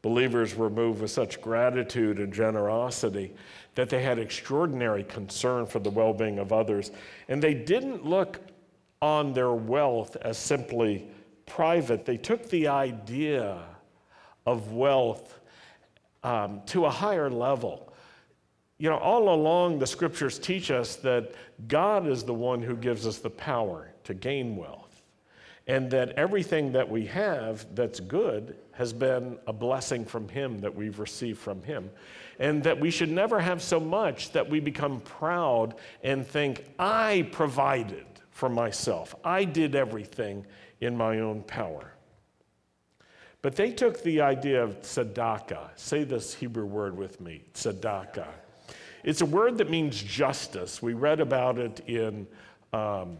Believers 0.01 0.55
were 0.55 0.69
moved 0.69 1.01
with 1.01 1.11
such 1.11 1.41
gratitude 1.41 2.19
and 2.19 2.33
generosity 2.33 3.35
that 3.75 3.89
they 3.89 4.01
had 4.01 4.17
extraordinary 4.17 5.03
concern 5.03 5.65
for 5.65 5.79
the 5.79 5.91
well 5.91 6.13
being 6.13 6.39
of 6.39 6.51
others. 6.51 6.91
And 7.27 7.41
they 7.41 7.53
didn't 7.53 8.05
look 8.05 8.39
on 9.01 9.33
their 9.33 9.53
wealth 9.53 10.15
as 10.21 10.37
simply 10.37 11.07
private. 11.45 12.05
They 12.05 12.17
took 12.17 12.49
the 12.49 12.67
idea 12.67 13.63
of 14.45 14.71
wealth 14.71 15.39
um, 16.23 16.61
to 16.67 16.85
a 16.85 16.89
higher 16.89 17.29
level. 17.29 17.93
You 18.77 18.89
know, 18.89 18.97
all 18.97 19.33
along 19.33 19.79
the 19.79 19.87
scriptures 19.87 20.39
teach 20.39 20.71
us 20.71 20.95
that 20.97 21.33
God 21.67 22.07
is 22.07 22.23
the 22.23 22.33
one 22.33 22.61
who 22.61 22.75
gives 22.75 23.05
us 23.05 23.17
the 23.17 23.29
power 23.29 23.91
to 24.05 24.13
gain 24.13 24.55
wealth, 24.55 25.03
and 25.67 25.89
that 25.91 26.09
everything 26.11 26.71
that 26.71 26.89
we 26.89 27.05
have 27.07 27.65
that's 27.75 27.99
good 27.99 28.55
has 28.71 28.93
been 28.93 29.37
a 29.45 29.53
blessing 29.53 30.05
from 30.05 30.27
Him 30.27 30.59
that 30.59 30.73
we've 30.73 30.99
received 30.99 31.39
from 31.39 31.61
Him. 31.61 31.91
And 32.39 32.63
that 32.63 32.79
we 32.79 32.89
should 32.89 33.11
never 33.11 33.39
have 33.39 33.61
so 33.61 33.79
much 33.79 34.31
that 34.31 34.49
we 34.49 34.59
become 34.59 34.99
proud 35.01 35.75
and 36.03 36.25
think, 36.25 36.65
I 36.79 37.29
provided 37.31 38.05
for 38.31 38.49
myself. 38.49 39.13
I 39.23 39.43
did 39.43 39.75
everything 39.75 40.45
in 40.79 40.97
my 40.97 41.19
own 41.19 41.43
power. 41.43 41.93
But 43.41 43.55
they 43.55 43.71
took 43.71 44.01
the 44.03 44.21
idea 44.21 44.63
of 44.63 44.81
tzedakah. 44.81 45.69
Say 45.75 46.03
this 46.03 46.33
Hebrew 46.33 46.65
word 46.65 46.97
with 46.97 47.21
me 47.21 47.43
tzedakah. 47.53 48.27
It's 49.03 49.21
a 49.21 49.25
word 49.25 49.57
that 49.57 49.69
means 49.69 50.01
justice. 50.01 50.81
We 50.81 50.93
read 50.93 51.19
about 51.19 51.57
it 51.57 51.81
in, 51.87 52.27
um, 52.71 53.17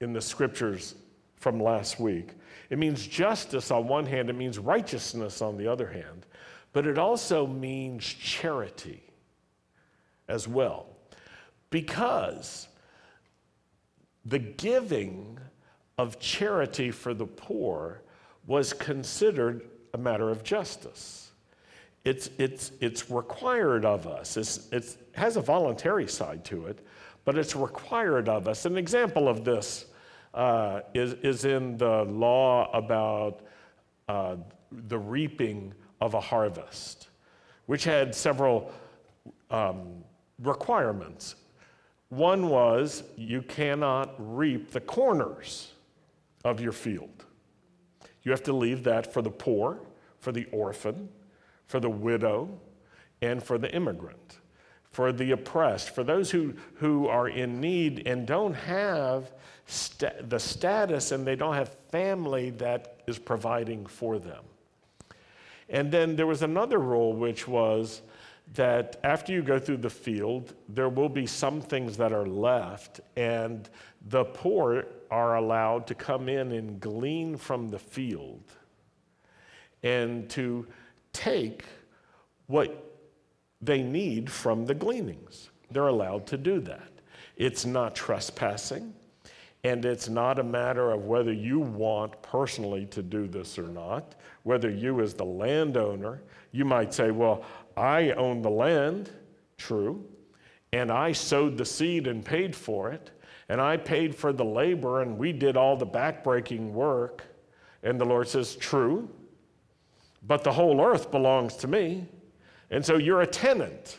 in 0.00 0.12
the 0.12 0.20
scriptures 0.20 0.94
from 1.36 1.58
last 1.58 1.98
week. 1.98 2.30
It 2.68 2.78
means 2.78 3.06
justice 3.06 3.70
on 3.70 3.88
one 3.88 4.04
hand, 4.04 4.28
it 4.28 4.34
means 4.34 4.58
righteousness 4.58 5.40
on 5.40 5.56
the 5.56 5.68
other 5.68 5.86
hand, 5.86 6.26
but 6.72 6.86
it 6.86 6.98
also 6.98 7.46
means 7.46 8.04
charity 8.04 9.02
as 10.28 10.48
well. 10.48 10.86
Because 11.70 12.68
the 14.28 14.38
giving 14.38 15.38
of 15.98 16.18
charity 16.18 16.90
for 16.90 17.14
the 17.14 17.26
poor 17.26 18.02
was 18.46 18.72
considered 18.72 19.62
a 19.94 19.98
matter 19.98 20.30
of 20.30 20.42
justice. 20.42 21.30
It's, 22.04 22.30
it's, 22.38 22.72
it's 22.80 23.10
required 23.10 23.84
of 23.84 24.06
us. 24.06 24.36
It's, 24.36 24.70
it 24.72 24.96
has 25.14 25.36
a 25.36 25.40
voluntary 25.40 26.06
side 26.06 26.44
to 26.46 26.66
it, 26.66 26.86
but 27.24 27.36
it's 27.36 27.56
required 27.56 28.28
of 28.28 28.46
us. 28.46 28.64
An 28.64 28.76
example 28.76 29.28
of 29.28 29.44
this 29.44 29.86
uh, 30.34 30.80
is, 30.94 31.14
is 31.14 31.44
in 31.44 31.76
the 31.76 32.04
law 32.04 32.70
about 32.72 33.40
uh, 34.08 34.36
the 34.70 34.98
reaping 34.98 35.72
of 36.00 36.14
a 36.14 36.20
harvest, 36.20 37.08
which 37.66 37.84
had 37.84 38.14
several 38.14 38.70
um, 39.50 40.04
requirements. 40.38 41.36
One 42.08 42.48
was 42.48 43.02
you 43.16 43.42
cannot 43.42 44.14
reap 44.18 44.70
the 44.70 44.80
corners 44.80 45.72
of 46.44 46.60
your 46.60 46.72
field. 46.72 47.24
You 48.22 48.30
have 48.30 48.42
to 48.44 48.52
leave 48.52 48.84
that 48.84 49.12
for 49.12 49.22
the 49.22 49.30
poor, 49.30 49.80
for 50.20 50.32
the 50.32 50.46
orphan, 50.46 51.08
for 51.66 51.80
the 51.80 51.90
widow, 51.90 52.48
and 53.22 53.42
for 53.42 53.58
the 53.58 53.72
immigrant, 53.74 54.38
for 54.90 55.12
the 55.12 55.32
oppressed, 55.32 55.94
for 55.94 56.04
those 56.04 56.30
who, 56.30 56.54
who 56.74 57.08
are 57.08 57.28
in 57.28 57.60
need 57.60 58.06
and 58.06 58.26
don't 58.26 58.54
have 58.54 59.32
st- 59.66 60.28
the 60.28 60.38
status 60.38 61.12
and 61.12 61.26
they 61.26 61.36
don't 61.36 61.54
have 61.54 61.74
family 61.90 62.50
that 62.50 63.00
is 63.06 63.18
providing 63.18 63.86
for 63.86 64.18
them. 64.18 64.44
And 65.68 65.90
then 65.90 66.14
there 66.14 66.26
was 66.26 66.42
another 66.42 66.78
rule, 66.78 67.12
which 67.12 67.48
was 67.48 68.02
that 68.54 68.98
after 69.02 69.32
you 69.32 69.42
go 69.42 69.58
through 69.58 69.78
the 69.78 69.90
field, 69.90 70.54
there 70.68 70.88
will 70.88 71.08
be 71.08 71.26
some 71.26 71.60
things 71.60 71.96
that 71.96 72.12
are 72.12 72.26
left, 72.26 73.00
and 73.16 73.68
the 74.08 74.24
poor 74.24 74.86
are 75.10 75.36
allowed 75.36 75.86
to 75.88 75.94
come 75.94 76.28
in 76.28 76.52
and 76.52 76.80
glean 76.80 77.36
from 77.36 77.68
the 77.68 77.78
field 77.78 78.42
and 79.82 80.28
to 80.30 80.66
take 81.12 81.64
what 82.46 83.00
they 83.60 83.82
need 83.82 84.30
from 84.30 84.64
the 84.66 84.74
gleanings. 84.74 85.50
They're 85.70 85.88
allowed 85.88 86.26
to 86.28 86.36
do 86.36 86.60
that. 86.60 86.88
It's 87.36 87.66
not 87.66 87.94
trespassing, 87.94 88.94
and 89.64 89.84
it's 89.84 90.08
not 90.08 90.38
a 90.38 90.44
matter 90.44 90.92
of 90.92 91.04
whether 91.04 91.32
you 91.32 91.60
want 91.60 92.20
personally 92.22 92.86
to 92.86 93.02
do 93.02 93.26
this 93.26 93.58
or 93.58 93.68
not, 93.68 94.14
whether 94.44 94.70
you, 94.70 95.00
as 95.00 95.14
the 95.14 95.24
landowner, 95.24 96.22
you 96.52 96.64
might 96.64 96.94
say, 96.94 97.10
Well, 97.10 97.44
I 97.76 98.10
own 98.12 98.42
the 98.42 98.50
land, 98.50 99.10
true, 99.58 100.04
and 100.72 100.90
I 100.90 101.12
sowed 101.12 101.58
the 101.58 101.64
seed 101.64 102.06
and 102.06 102.24
paid 102.24 102.56
for 102.56 102.90
it, 102.90 103.10
and 103.48 103.60
I 103.60 103.76
paid 103.76 104.14
for 104.14 104.32
the 104.32 104.44
labor, 104.44 105.02
and 105.02 105.18
we 105.18 105.32
did 105.32 105.56
all 105.56 105.76
the 105.76 105.86
backbreaking 105.86 106.72
work. 106.72 107.24
And 107.82 108.00
the 108.00 108.04
Lord 108.04 108.28
says, 108.28 108.56
True, 108.56 109.08
but 110.26 110.42
the 110.42 110.52
whole 110.52 110.80
earth 110.80 111.10
belongs 111.10 111.56
to 111.56 111.68
me, 111.68 112.06
and 112.70 112.84
so 112.84 112.96
you're 112.96 113.20
a 113.20 113.26
tenant. 113.26 113.98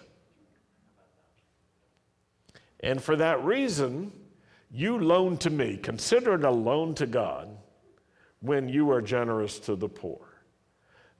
And 2.82 3.02
for 3.02 3.16
that 3.16 3.44
reason, 3.44 4.12
you 4.70 5.00
loan 5.00 5.38
to 5.38 5.50
me. 5.50 5.78
Consider 5.78 6.36
it 6.36 6.44
a 6.44 6.52
loan 6.52 6.94
to 6.96 7.08
God 7.08 7.50
when 8.42 8.70
you 8.70 8.92
are 8.92 9.02
generous 9.02 9.60
to 9.60 9.76
the 9.76 9.90
poor, 9.90 10.20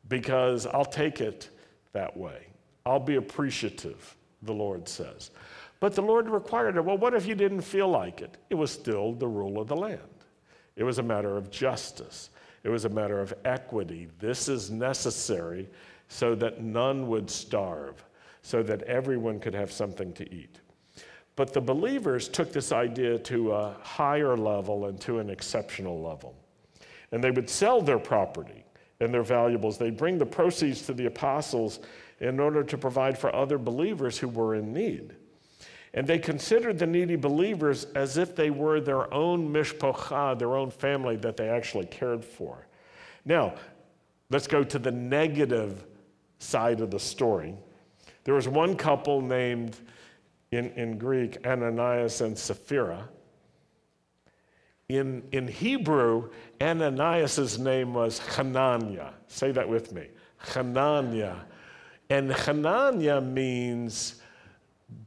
because 0.08 0.68
I'll 0.68 0.86
take 0.86 1.22
it 1.22 1.50
that 1.98 2.16
way. 2.16 2.46
I'll 2.86 3.00
be 3.00 3.16
appreciative, 3.16 4.16
the 4.44 4.54
Lord 4.54 4.88
says. 4.88 5.32
But 5.80 5.96
the 5.96 6.04
Lord 6.04 6.30
required 6.30 6.78
it. 6.78 6.86
Well, 6.86 6.98
what 6.98 7.16
if 7.16 7.26
you 7.26 7.34
didn't 7.34 7.62
feel 7.62 7.88
like 7.88 8.22
it? 8.22 8.38
It 8.52 8.56
was 8.56 8.72
still 8.72 9.14
the 9.14 9.28
rule 9.28 9.60
of 9.60 9.68
the 9.68 9.76
land. 9.76 10.02
It 10.76 10.84
was 10.84 11.00
a 11.00 11.04
matter 11.04 11.38
of 11.38 11.50
justice, 11.50 12.30
it 12.64 12.70
was 12.70 12.86
a 12.86 12.90
matter 12.90 13.20
of 13.20 13.34
equity. 13.46 14.10
This 14.20 14.48
is 14.48 14.70
necessary 14.70 15.68
so 16.08 16.36
that 16.36 16.62
none 16.62 17.08
would 17.08 17.30
starve, 17.30 18.06
so 18.44 18.62
that 18.64 18.84
everyone 18.84 19.40
could 19.40 19.56
have 19.56 19.72
something 19.72 20.14
to 20.14 20.34
eat. 20.34 20.60
But 21.36 21.52
the 21.52 21.62
believers 21.62 22.30
took 22.30 22.54
this 22.54 22.72
idea 22.72 23.18
to 23.20 23.54
a 23.54 23.76
higher 23.82 24.38
level 24.38 24.86
and 24.86 25.02
to 25.02 25.18
an 25.18 25.30
exceptional 25.30 26.00
level. 26.02 26.36
And 27.12 27.24
they 27.24 27.32
would 27.32 27.50
sell 27.50 27.82
their 27.82 28.00
property 28.00 28.64
and 29.00 29.14
their 29.14 29.24
valuables. 29.24 29.78
They'd 29.78 29.98
bring 29.98 30.18
the 30.18 30.26
proceeds 30.26 30.82
to 30.84 30.94
the 30.94 31.06
apostles 31.06 31.80
in 32.20 32.40
order 32.40 32.64
to 32.64 32.78
provide 32.78 33.18
for 33.18 33.34
other 33.36 33.58
believers 33.58 34.18
who 34.18 34.28
were 34.28 34.56
in 34.56 34.74
need. 34.74 35.16
And 35.94 36.06
they 36.06 36.20
considered 36.20 36.78
the 36.78 36.88
needy 36.88 37.16
believers 37.16 37.86
as 37.96 38.18
if 38.18 38.36
they 38.36 38.50
were 38.50 38.80
their 38.80 39.12
own 39.14 39.52
mishpocha, 39.52 40.38
their 40.38 40.56
own 40.56 40.70
family 40.70 41.16
that 41.18 41.38
they 41.38 41.50
actually 41.50 41.86
cared 41.86 42.24
for. 42.24 42.68
Now, 43.26 43.56
let's 44.30 44.48
go 44.48 44.64
to 44.64 44.80
the 44.80 44.92
negative 44.92 45.86
side 46.40 46.82
of 46.82 46.92
the 46.92 47.00
story. 47.00 47.56
There 48.24 48.34
was 48.34 48.48
one 48.48 48.76
couple 48.76 49.22
named, 49.22 49.78
in, 50.52 50.72
in 50.72 50.98
Greek, 50.98 51.46
Ananias 51.46 52.22
and 52.22 52.38
Sapphira. 52.38 53.10
In, 54.90 55.24
in 55.34 55.48
Hebrew, 55.48 56.30
Ananias' 56.62 57.60
name 57.60 57.94
was 57.94 58.20
Hananiah. 58.20 59.12
Say 59.28 59.52
that 59.52 59.68
with 59.68 59.92
me. 59.92 60.08
Hananiah. 60.38 61.36
And 62.10 62.32
Hananiah 62.32 63.20
means 63.20 64.22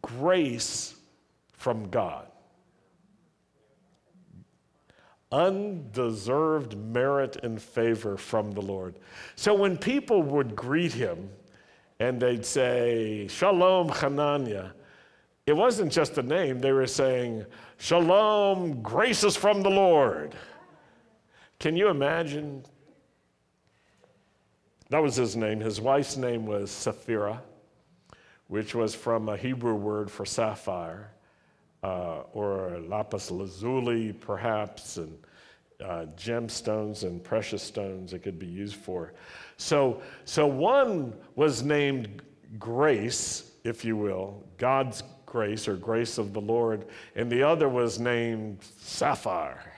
grace 0.02 0.94
from 1.52 1.88
God. 1.88 2.26
Undeserved 5.32 6.76
merit 6.76 7.36
and 7.42 7.62
favor 7.62 8.16
from 8.16 8.50
the 8.50 8.60
Lord. 8.60 8.98
So 9.36 9.54
when 9.54 9.78
people 9.78 10.22
would 10.22 10.54
greet 10.54 10.92
him 10.92 11.30
and 12.00 12.20
they'd 12.20 12.44
say, 12.44 13.28
Shalom, 13.28 13.88
Hananiah, 13.88 14.70
it 15.46 15.52
wasn't 15.54 15.92
just 15.92 16.18
a 16.18 16.22
name, 16.22 16.60
they 16.60 16.72
were 16.72 16.86
saying, 16.86 17.44
Shalom, 17.78 18.82
graces 18.82 19.36
from 19.36 19.62
the 19.62 19.70
Lord. 19.70 20.34
Can 21.58 21.76
you 21.76 21.88
imagine? 21.88 22.64
That 24.90 25.02
was 25.02 25.16
his 25.16 25.36
name. 25.36 25.60
His 25.60 25.80
wife's 25.80 26.16
name 26.16 26.46
was 26.46 26.70
Sapphira, 26.70 27.42
which 28.48 28.74
was 28.74 28.94
from 28.94 29.28
a 29.28 29.36
Hebrew 29.36 29.74
word 29.74 30.10
for 30.10 30.24
sapphire, 30.24 31.12
uh, 31.82 32.22
or 32.32 32.80
lapis 32.86 33.30
lazuli, 33.30 34.12
perhaps, 34.12 34.96
and 34.96 35.16
uh, 35.82 36.06
gemstones 36.16 37.04
and 37.04 37.22
precious 37.22 37.62
stones 37.62 38.12
it 38.12 38.20
could 38.22 38.38
be 38.38 38.46
used 38.46 38.76
for. 38.76 39.12
So, 39.56 40.02
so 40.24 40.46
one 40.46 41.14
was 41.36 41.62
named 41.62 42.22
Grace, 42.58 43.52
if 43.64 43.84
you 43.84 43.96
will, 43.96 44.42
God's 44.58 45.02
grace 45.30 45.68
or 45.68 45.76
grace 45.76 46.18
of 46.18 46.32
the 46.34 46.40
Lord, 46.40 46.84
and 47.14 47.30
the 47.30 47.42
other 47.42 47.68
was 47.68 47.98
named 47.98 48.58
Sapphire. 48.80 49.72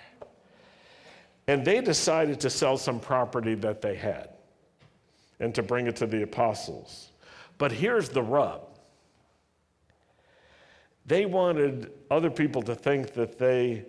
And 1.47 1.65
they 1.65 1.81
decided 1.81 2.41
to 2.41 2.51
sell 2.51 2.77
some 2.77 2.99
property 2.99 3.55
that 3.57 3.83
they 3.83 3.95
had 3.95 4.31
and 5.39 5.55
to 5.55 5.63
bring 5.63 5.87
it 5.87 5.97
to 5.97 6.07
the 6.07 6.23
apostles. 6.23 7.11
But 7.59 7.71
here's 7.71 8.09
the 8.09 8.23
rub 8.23 8.63
they 11.05 11.27
wanted 11.27 11.91
other 12.11 12.31
people 12.31 12.63
to 12.63 12.77
think 12.77 13.13
that 13.15 13.37
they 13.37 13.85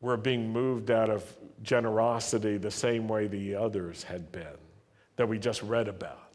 were 0.00 0.16
being 0.16 0.50
moved 0.50 0.90
out 0.90 1.10
of 1.10 1.30
generosity 1.62 2.56
the 2.56 2.70
same 2.70 3.06
way 3.06 3.26
the 3.26 3.54
others 3.54 4.02
had 4.02 4.32
been 4.32 4.56
that 5.16 5.28
we 5.28 5.38
just 5.38 5.62
read 5.62 5.86
about. 5.86 6.27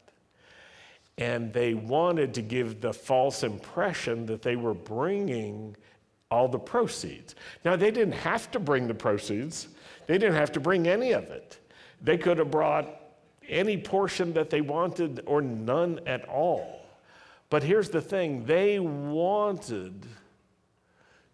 And 1.18 1.52
they 1.52 1.74
wanted 1.74 2.34
to 2.34 2.42
give 2.42 2.80
the 2.80 2.92
false 2.92 3.42
impression 3.42 4.26
that 4.26 4.42
they 4.42 4.56
were 4.56 4.74
bringing 4.74 5.76
all 6.30 6.48
the 6.48 6.58
proceeds. 6.58 7.36
Now, 7.64 7.76
they 7.76 7.90
didn't 7.90 8.14
have 8.14 8.50
to 8.50 8.58
bring 8.58 8.88
the 8.88 8.94
proceeds, 8.94 9.68
they 10.06 10.18
didn't 10.18 10.34
have 10.34 10.52
to 10.52 10.60
bring 10.60 10.88
any 10.88 11.12
of 11.12 11.24
it. 11.24 11.60
They 12.02 12.18
could 12.18 12.38
have 12.38 12.50
brought 12.50 12.88
any 13.48 13.76
portion 13.76 14.32
that 14.34 14.50
they 14.50 14.60
wanted 14.60 15.22
or 15.26 15.40
none 15.40 16.00
at 16.06 16.28
all. 16.28 16.80
But 17.50 17.62
here's 17.62 17.88
the 17.88 18.00
thing 18.00 18.44
they 18.44 18.78
wanted 18.78 20.06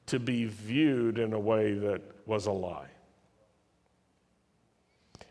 to 0.06 0.18
be 0.18 0.44
viewed 0.44 1.18
in 1.18 1.32
a 1.32 1.38
way 1.38 1.74
that 1.74 2.02
was 2.26 2.46
a 2.46 2.52
lie. 2.52 2.88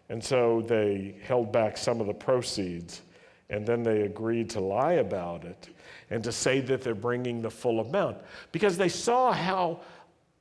And 0.10 0.24
so 0.24 0.62
they 0.62 1.16
held 1.24 1.52
back 1.52 1.78
some 1.78 2.02
of 2.02 2.08
the 2.08 2.14
proceeds 2.14 3.02
and 3.50 3.66
then 3.66 3.84
they 3.84 4.02
agreed 4.02 4.50
to 4.52 4.60
lie 4.60 4.94
about 4.94 5.44
it 5.44 5.70
and 6.10 6.24
to 6.24 6.32
say 6.32 6.60
that 6.62 6.82
they're 6.82 6.96
bringing 6.96 7.42
the 7.42 7.50
full 7.50 7.80
amount 7.80 8.18
because 8.52 8.78
they 8.78 8.90
saw 8.90 9.32
how 9.32 9.80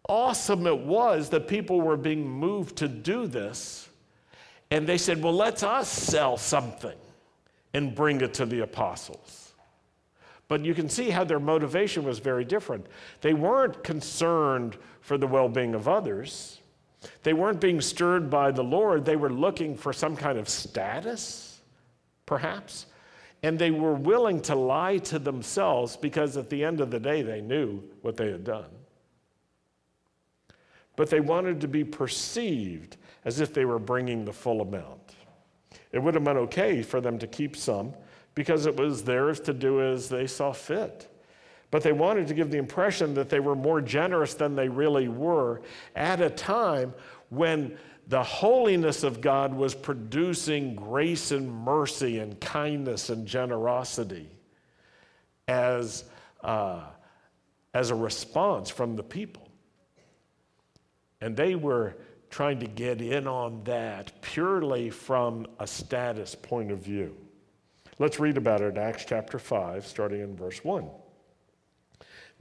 awesome 0.09 0.67
it 0.67 0.79
was 0.79 1.29
that 1.31 1.49
people 1.49 1.81
were 1.81 1.97
being 1.97 2.29
moved 2.29 2.77
to 2.77 2.89
do 2.89 3.27
this. 3.27 3.89
And 4.71 4.87
they 4.87 4.99
said, 4.99 5.23
Well, 5.23 5.35
let's 5.35 5.63
us 5.63 5.89
sell 5.89 6.37
something 6.37 6.97
and 7.75 7.95
bring 7.95 8.21
it 8.21 8.35
to 8.35 8.47
the 8.47 8.61
apostles. 8.61 9.53
But 10.49 10.65
you 10.65 10.75
can 10.75 10.89
see 10.89 11.11
how 11.11 11.25
their 11.25 11.41
motivation 11.41 12.05
was 12.05 12.19
very 12.19 12.45
different. 12.45 12.87
They 13.21 13.35
weren't 13.35 13.85
concerned 13.85 14.79
for 15.01 15.19
the 15.19 15.27
well 15.27 15.49
being 15.49 15.75
of 15.75 15.89
others, 15.89 16.61
they 17.23 17.33
weren't 17.33 17.61
being 17.61 17.81
stirred 17.81 18.29
by 18.29 18.51
the 18.51 18.65
Lord. 18.65 19.05
They 19.05 19.17
were 19.17 19.31
looking 19.31 19.77
for 19.77 19.93
some 19.93 20.17
kind 20.17 20.39
of 20.39 20.49
status, 20.49 21.61
perhaps. 22.27 22.87
And 23.43 23.59
they 23.59 23.71
were 23.71 23.95
willing 23.95 24.41
to 24.43 24.55
lie 24.55 24.99
to 24.99 25.19
themselves 25.19 25.97
because 25.97 26.37
at 26.37 26.51
the 26.51 26.65
end 26.65 26.81
of 26.81 26.91
the 26.91 26.99
day, 26.99 27.23
they 27.23 27.41
knew 27.41 27.83
what 28.03 28.17
they 28.17 28.31
had 28.31 28.45
done. 28.45 28.71
but 30.97 31.11
they 31.11 31.21
wanted 31.21 31.61
to 31.61 31.69
be 31.69 31.85
perceived 31.85 32.97
as 33.25 33.39
if 33.39 33.55
they 33.55 33.65
were 33.65 33.79
bringing 33.79 34.25
the 34.25 34.33
full 34.33 34.61
amount. 34.61 35.15
It 35.93 36.01
would 36.01 36.15
have 36.15 36.25
been 36.25 36.37
okay 36.39 36.83
for 36.83 37.01
them 37.01 37.21
to 37.21 37.27
keep 37.29 37.55
some 37.55 37.95
because 38.35 38.67
it 38.67 38.77
was 38.77 39.05
theirs 39.05 39.39
to 39.41 39.55
do 39.55 39.81
as 39.81 40.09
they 40.09 40.27
saw 40.27 40.53
fit. 40.53 41.09
But 41.71 41.85
they 41.85 41.93
wanted 41.93 42.27
to 42.29 42.35
give 42.35 42.51
the 42.51 42.59
impression 42.59 43.15
that 43.15 43.29
they 43.29 43.39
were 43.39 43.55
more 43.55 43.81
generous 43.81 44.35
than 44.35 44.57
they 44.57 44.69
really 44.69 45.07
were 45.07 45.61
at 45.95 46.21
a 46.21 46.31
time 46.31 46.95
when 47.29 47.79
the 48.09 48.23
holiness 48.23 49.03
of 49.03 49.21
God 49.21 49.53
was 49.53 49.75
producing 49.75 50.75
grace 50.75 51.31
and 51.31 51.53
mercy 51.53 52.19
and 52.19 52.41
kindness 52.41 53.11
and 53.11 53.27
generosity 53.27 54.31
as, 55.47 56.05
uh, 56.43 56.85
as 57.75 57.91
a 57.91 57.95
response 57.95 58.71
from 58.71 58.97
the 58.97 59.03
people. 59.03 59.47
And 61.21 61.37
they 61.37 61.55
were 61.55 61.97
trying 62.31 62.61
to 62.61 62.67
get 62.67 63.03
in 63.03 63.27
on 63.27 63.63
that 63.65 64.23
purely 64.23 64.89
from 64.89 65.47
a 65.59 65.67
status 65.67 66.35
point 66.35 66.71
of 66.71 66.79
view. 66.79 67.15
Let's 67.99 68.19
read 68.19 68.39
about 68.39 68.63
it 68.63 68.77
in 68.77 68.79
Acts 68.79 69.05
chapter 69.05 69.39
5, 69.39 69.87
starting 69.87 70.21
in 70.21 70.35
verse 70.35 70.65
1. 70.65 70.89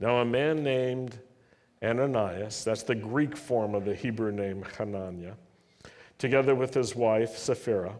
Now, 0.00 0.18
a 0.18 0.24
man 0.24 0.62
named 0.62 1.18
Ananias, 1.82 2.64
that's 2.64 2.84
the 2.84 2.94
Greek 2.94 3.36
form 3.36 3.74
of 3.74 3.84
the 3.84 3.94
Hebrew 3.94 4.30
name 4.30 4.64
Hananiah, 4.78 5.34
together 6.18 6.54
with 6.54 6.74
his 6.74 6.94
wife 6.94 7.36
Sapphira, 7.36 7.94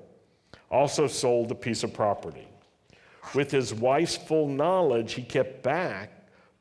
also 0.70 1.06
sold 1.06 1.50
a 1.50 1.54
piece 1.54 1.82
of 1.84 1.94
property. 1.94 2.46
With 3.34 3.50
his 3.50 3.72
wife's 3.74 4.16
full 4.16 4.48
knowledge, 4.48 5.14
he 5.14 5.22
kept 5.22 5.62
back 5.62 6.10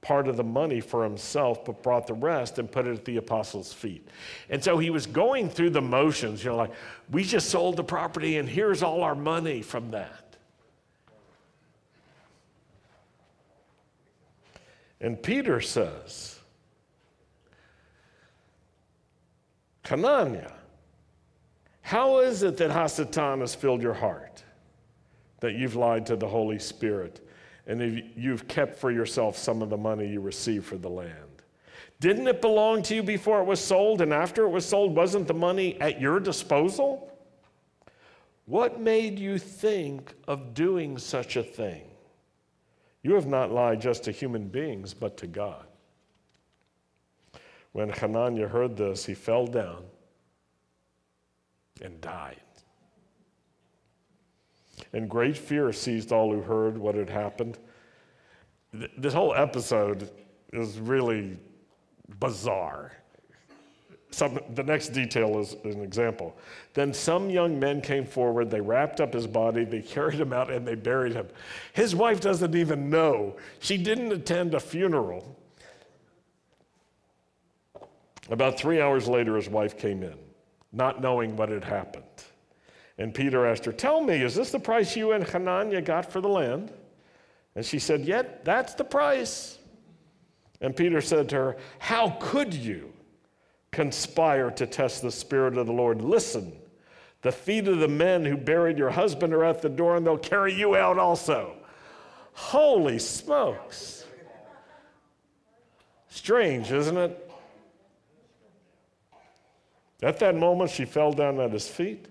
part 0.02 0.28
of 0.28 0.38
the 0.38 0.43
money 0.43 0.80
for 0.80 1.04
himself, 1.04 1.65
but 1.65 1.84
brought 1.84 2.08
the 2.08 2.13
rest 2.13 2.60
and 2.60 2.72
put 2.72 2.88
it 2.88 2.93
at 2.93 3.06
the 3.06 3.17
apostles' 3.17 3.74
feet. 3.74 4.08
And 4.50 4.63
so 4.63 4.78
he 4.78 4.89
was 4.89 5.06
going 5.06 5.50
through 5.50 5.72
the 5.72 5.82
motions, 5.82 6.43
you 6.43 6.52
know, 6.52 6.56
like, 6.56 6.72
we 7.12 7.24
just 7.24 7.50
sold 7.50 7.76
the 7.76 7.84
property 7.84 8.38
and 8.38 8.48
here's 8.48 8.84
all 8.84 9.04
our 9.04 9.15
money 9.15 9.62
from 9.62 9.91
that. 9.91 10.38
And 15.00 15.22
Peter 15.22 15.62
says, 15.62 16.39
Hananiah, 19.84 20.57
how 21.88 22.19
is 22.19 22.43
it 22.43 22.58
that 22.58 22.69
Hasatan 22.69 23.39
has 23.39 23.56
filled 23.56 23.82
your 23.82 23.93
heart, 23.93 24.43
that 25.39 25.56
you've 25.56 25.76
lied 25.76 26.06
to 26.08 26.15
the 26.15 26.28
Holy 26.28 26.60
Spirit? 26.60 27.28
and 27.67 28.02
you've 28.15 28.47
kept 28.47 28.80
for 28.80 28.91
yourself 28.91 29.38
some 29.38 29.62
of 29.62 29.69
the 29.69 29.78
money 29.78 30.08
you 30.08 30.21
received 30.21 30.65
for 30.65 30.78
the 30.78 30.89
land. 30.89 31.12
Didn't 32.00 32.28
it 32.28 32.41
belong 32.41 32.82
to 32.84 32.95
you 32.95 33.04
before 33.04 33.41
it 33.41 33.45
was 33.45 33.60
sold, 33.60 34.02
and 34.02 34.13
after 34.13 34.45
it 34.45 34.50
was 34.50 34.65
sold, 34.65 34.95
wasn't 34.95 35.28
the 35.28 35.34
money 35.34 35.80
at 35.82 36.00
your 36.00 36.19
disposal? 36.19 37.12
What 38.45 38.80
made 38.80 39.19
you 39.19 39.38
think 39.38 40.13
of 40.28 40.54
doing 40.54 40.97
such 40.97 41.36
a 41.36 41.43
thing? 41.43 41.84
You 43.04 43.15
have 43.15 43.28
not 43.28 43.52
lied 43.52 43.82
just 43.82 44.04
to 44.06 44.12
human 44.12 44.47
beings, 44.47 44.93
but 44.93 45.17
to 45.17 45.28
God. 45.28 45.65
When 47.73 47.89
Hananiah 47.89 48.47
heard 48.47 48.78
this, 48.78 49.06
he 49.06 49.13
fell 49.13 49.45
down 49.45 49.84
and 51.82 52.00
died. 52.02 52.42
And 54.94 55.10
great 55.10 55.38
fear 55.38 55.72
seized 55.74 56.12
all 56.12 56.32
who 56.32 56.42
heard 56.42 56.78
what 56.78 56.96
had 56.96 57.10
happened. 57.10 57.58
This 58.98 59.13
whole 59.13 59.34
episode 59.34 60.10
is 60.54 60.80
really 60.80 61.38
bizarre. 62.20 62.94
Some, 64.10 64.40
the 64.56 64.63
next 64.63 64.90
detail 64.90 65.38
is 65.40 65.56
an 65.66 65.82
example. 65.82 66.38
Then 66.74 66.94
some 66.94 67.30
young 67.30 67.60
men 67.60 67.82
came 67.82 68.06
forward, 68.06 68.50
they 68.50 68.62
wrapped 68.62 69.02
up 69.02 69.13
his 69.13 69.28
body, 69.28 69.66
they 69.66 69.82
carried 69.82 70.20
him 70.20 70.32
out, 70.32 70.50
and 70.50 70.66
they 70.66 70.76
buried 70.76 71.13
him. 71.13 71.28
His 71.74 71.94
wife 71.94 72.22
doesn't 72.22 72.56
even 72.56 72.90
know. 72.90 73.36
She 73.60 73.78
didn't 73.78 74.12
attend 74.12 74.54
a 74.54 74.60
funeral. 74.60 75.36
About 78.30 78.58
three 78.58 78.82
hours 78.82 79.08
later, 79.08 79.36
his 79.36 79.50
wife 79.50 79.78
came 79.78 80.04
in, 80.04 80.18
not 80.78 81.02
knowing 81.02 81.36
what 81.36 81.50
had 81.50 81.63
happened. 81.63 82.06
And 82.98 83.13
Peter 83.13 83.46
asked 83.46 83.66
her, 83.66 83.72
Tell 83.72 84.02
me, 84.02 84.22
is 84.22 84.36
this 84.36 84.52
the 84.52 84.60
price 84.60 84.96
you 84.96 85.12
and 85.12 85.24
Hananiah 85.24 85.82
got 85.82 86.12
for 86.12 86.22
the 86.22 86.30
land? 86.30 86.72
And 87.56 87.66
she 87.66 87.80
said, 87.80 88.06
Yet, 88.06 88.46
that's 88.46 88.76
the 88.76 88.84
price. 88.84 89.58
And 90.62 90.76
Peter 90.76 91.02
said 91.02 91.30
to 91.30 91.36
her, 91.36 91.58
How 91.80 92.18
could 92.20 92.54
you 92.54 92.94
conspire 93.72 94.50
to 94.52 94.66
test 94.66 95.02
the 95.02 95.12
Spirit 95.12 95.58
of 95.58 95.68
the 95.68 95.74
Lord? 95.74 96.02
Listen, 96.02 96.54
the 97.22 97.32
feet 97.32 97.68
of 97.68 97.80
the 97.80 97.88
men 97.88 98.26
who 98.26 98.38
buried 98.38 98.78
your 98.78 98.90
husband 98.90 99.34
are 99.34 99.44
at 99.44 99.62
the 99.62 99.70
door, 99.70 99.96
and 99.96 100.06
they'll 100.06 100.18
carry 100.18 100.54
you 100.54 100.76
out 100.76 100.98
also. 100.98 101.56
Holy 102.34 103.00
smokes. 103.00 104.06
Strange, 106.10 106.72
isn't 106.72 106.98
it? 106.98 107.27
At 110.02 110.20
that 110.20 110.36
moment, 110.36 110.70
she 110.70 110.86
fell 110.86 111.12
down 111.12 111.40
at 111.40 111.52
his 111.52 111.68
feet 111.68 112.08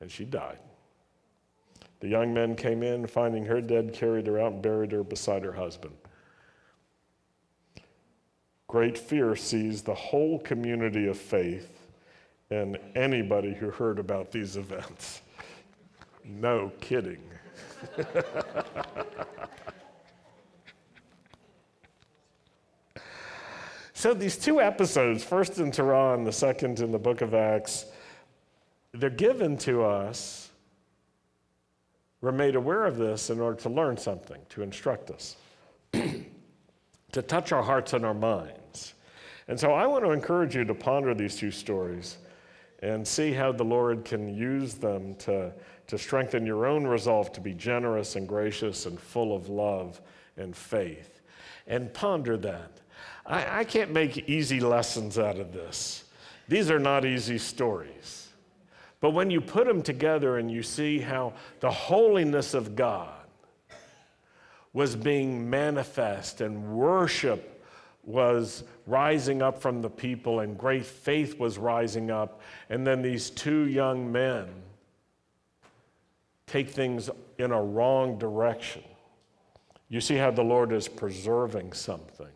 and 0.00 0.10
she 0.10 0.24
died. 0.24 0.58
The 2.00 2.08
young 2.08 2.34
men 2.34 2.56
came 2.56 2.82
in, 2.82 3.06
finding 3.06 3.44
her 3.46 3.60
dead, 3.60 3.92
carried 3.92 4.26
her 4.26 4.38
out 4.38 4.52
and 4.52 4.62
buried 4.62 4.92
her 4.92 5.02
beside 5.02 5.42
her 5.42 5.52
husband. 5.52 5.94
Great 8.66 8.98
fear 8.98 9.36
seized 9.36 9.86
the 9.86 9.94
whole 9.94 10.38
community 10.40 11.06
of 11.06 11.16
faith 11.16 11.80
and 12.50 12.78
anybody 12.94 13.54
who 13.54 13.70
heard 13.70 13.98
about 13.98 14.32
these 14.32 14.56
events. 14.56 15.22
No 16.24 16.72
kidding. 16.80 17.22
so, 24.04 24.12
these 24.12 24.36
two 24.36 24.60
episodes, 24.60 25.24
first 25.24 25.58
in 25.58 25.72
and 25.72 26.26
the 26.26 26.30
second 26.30 26.80
in 26.80 26.90
the 26.90 26.98
book 26.98 27.22
of 27.22 27.32
Acts, 27.32 27.86
they're 28.92 29.08
given 29.08 29.56
to 29.56 29.82
us. 29.82 30.50
We're 32.20 32.30
made 32.30 32.54
aware 32.54 32.84
of 32.84 32.98
this 32.98 33.30
in 33.30 33.40
order 33.40 33.58
to 33.62 33.70
learn 33.70 33.96
something, 33.96 34.42
to 34.50 34.60
instruct 34.60 35.10
us, 35.10 35.36
to 37.12 37.22
touch 37.22 37.50
our 37.50 37.62
hearts 37.62 37.94
and 37.94 38.04
our 38.04 38.12
minds. 38.12 38.92
And 39.48 39.58
so 39.58 39.72
I 39.72 39.86
want 39.86 40.04
to 40.04 40.10
encourage 40.10 40.54
you 40.54 40.66
to 40.66 40.74
ponder 40.74 41.14
these 41.14 41.36
two 41.36 41.50
stories 41.50 42.18
and 42.80 43.08
see 43.08 43.32
how 43.32 43.52
the 43.52 43.64
Lord 43.64 44.04
can 44.04 44.28
use 44.28 44.74
them 44.74 45.14
to, 45.14 45.50
to 45.86 45.96
strengthen 45.96 46.44
your 46.44 46.66
own 46.66 46.86
resolve 46.86 47.32
to 47.32 47.40
be 47.40 47.54
generous 47.54 48.16
and 48.16 48.28
gracious 48.28 48.84
and 48.84 49.00
full 49.00 49.34
of 49.34 49.48
love 49.48 50.02
and 50.36 50.54
faith. 50.54 51.22
And 51.66 51.90
ponder 51.94 52.36
that. 52.36 52.82
I, 53.26 53.60
I 53.60 53.64
can't 53.64 53.92
make 53.92 54.28
easy 54.28 54.60
lessons 54.60 55.18
out 55.18 55.38
of 55.38 55.52
this. 55.52 56.04
These 56.48 56.70
are 56.70 56.78
not 56.78 57.04
easy 57.04 57.38
stories. 57.38 58.28
But 59.00 59.10
when 59.10 59.30
you 59.30 59.40
put 59.40 59.66
them 59.66 59.82
together 59.82 60.38
and 60.38 60.50
you 60.50 60.62
see 60.62 60.98
how 60.98 61.34
the 61.60 61.70
holiness 61.70 62.54
of 62.54 62.74
God 62.74 63.12
was 64.72 64.96
being 64.96 65.48
manifest 65.48 66.40
and 66.40 66.76
worship 66.76 67.50
was 68.02 68.64
rising 68.86 69.40
up 69.40 69.60
from 69.60 69.80
the 69.80 69.88
people 69.88 70.40
and 70.40 70.58
great 70.58 70.84
faith 70.84 71.38
was 71.38 71.56
rising 71.58 72.10
up, 72.10 72.40
and 72.68 72.86
then 72.86 73.00
these 73.00 73.30
two 73.30 73.66
young 73.68 74.10
men 74.10 74.46
take 76.46 76.68
things 76.68 77.08
in 77.38 77.52
a 77.52 77.62
wrong 77.62 78.18
direction. 78.18 78.82
You 79.88 80.00
see 80.00 80.16
how 80.16 80.30
the 80.30 80.42
Lord 80.42 80.72
is 80.72 80.88
preserving 80.88 81.72
something. 81.72 82.33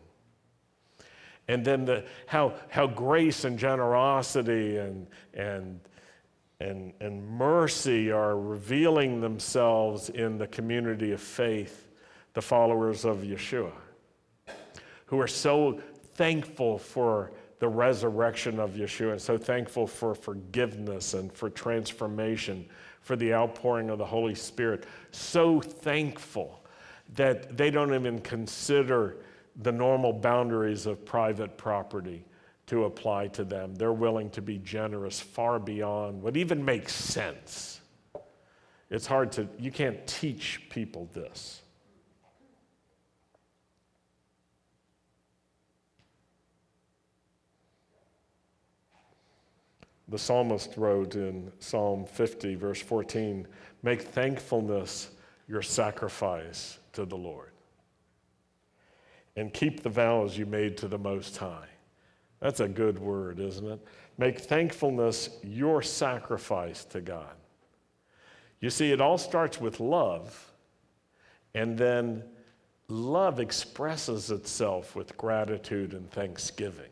And 1.49 1.65
then 1.65 1.83
the, 1.83 2.05
how, 2.27 2.53
how 2.69 2.87
grace 2.87 3.43
and 3.43 3.59
generosity 3.59 4.77
and, 4.77 5.07
and 5.33 5.81
and, 6.59 6.93
and 6.99 7.25
mercy 7.25 8.11
are 8.11 8.37
revealing 8.37 9.21
themselves 9.21 10.09
in 10.09 10.37
the 10.37 10.47
community 10.47 11.13
of 11.13 11.21
faith, 11.21 11.87
the 12.33 12.41
followers 12.41 13.05
of 13.05 13.19
Yeshua, 13.19 13.71
who 15.05 15.19
are 15.19 15.27
so 15.27 15.79
thankful 16.15 16.77
for 16.77 17.31
the 17.59 17.67
resurrection 17.67 18.59
of 18.59 18.71
Yeshua 18.71 19.13
and 19.13 19.21
so 19.21 19.37
thankful 19.37 19.87
for 19.87 20.13
forgiveness 20.13 21.13
and 21.13 21.31
for 21.31 21.49
transformation, 21.49 22.65
for 23.01 23.15
the 23.15 23.33
outpouring 23.33 23.89
of 23.89 23.97
the 23.97 24.05
Holy 24.05 24.35
Spirit. 24.35 24.85
So 25.11 25.61
thankful 25.61 26.61
that 27.15 27.57
they 27.57 27.71
don't 27.71 27.93
even 27.93 28.19
consider 28.19 29.17
the 29.59 29.71
normal 29.71 30.13
boundaries 30.13 30.85
of 30.85 31.05
private 31.05 31.57
property 31.57 32.25
to 32.67 32.85
apply 32.85 33.27
to 33.27 33.43
them. 33.43 33.75
They're 33.75 33.91
willing 33.93 34.29
to 34.31 34.41
be 34.41 34.57
generous 34.59 35.19
far 35.19 35.59
beyond 35.59 36.21
what 36.21 36.37
even 36.37 36.63
makes 36.63 36.93
sense. 36.93 37.81
It's 38.89 39.05
hard 39.05 39.31
to, 39.33 39.47
you 39.59 39.71
can't 39.71 40.05
teach 40.07 40.61
people 40.69 41.09
this. 41.13 41.61
The 50.07 50.17
psalmist 50.17 50.73
wrote 50.75 51.15
in 51.15 51.51
Psalm 51.59 52.05
50, 52.05 52.55
verse 52.55 52.81
14 52.81 53.47
Make 53.83 54.01
thankfulness 54.01 55.11
your 55.47 55.61
sacrifice 55.61 56.79
to 56.93 57.05
the 57.05 57.15
Lord, 57.15 57.48
and 59.39 59.53
keep 59.53 59.83
the 59.83 59.89
vows 59.89 60.37
you 60.37 60.45
made 60.45 60.75
to 60.77 60.87
the 60.87 60.97
Most 60.97 61.37
High. 61.37 61.67
That's 62.41 62.59
a 62.59 62.67
good 62.67 62.99
word, 62.99 63.39
isn't 63.39 63.65
it? 63.65 63.79
Make 64.17 64.39
thankfulness 64.39 65.29
your 65.43 65.81
sacrifice 65.81 66.83
to 66.85 66.99
God. 66.99 67.35
You 68.59 68.69
see, 68.69 68.91
it 68.91 68.99
all 68.99 69.17
starts 69.17 69.59
with 69.61 69.79
love, 69.79 70.51
and 71.55 71.77
then 71.77 72.23
love 72.89 73.39
expresses 73.39 74.29
itself 74.29 74.95
with 74.95 75.15
gratitude 75.15 75.93
and 75.93 76.11
thanksgiving. 76.11 76.91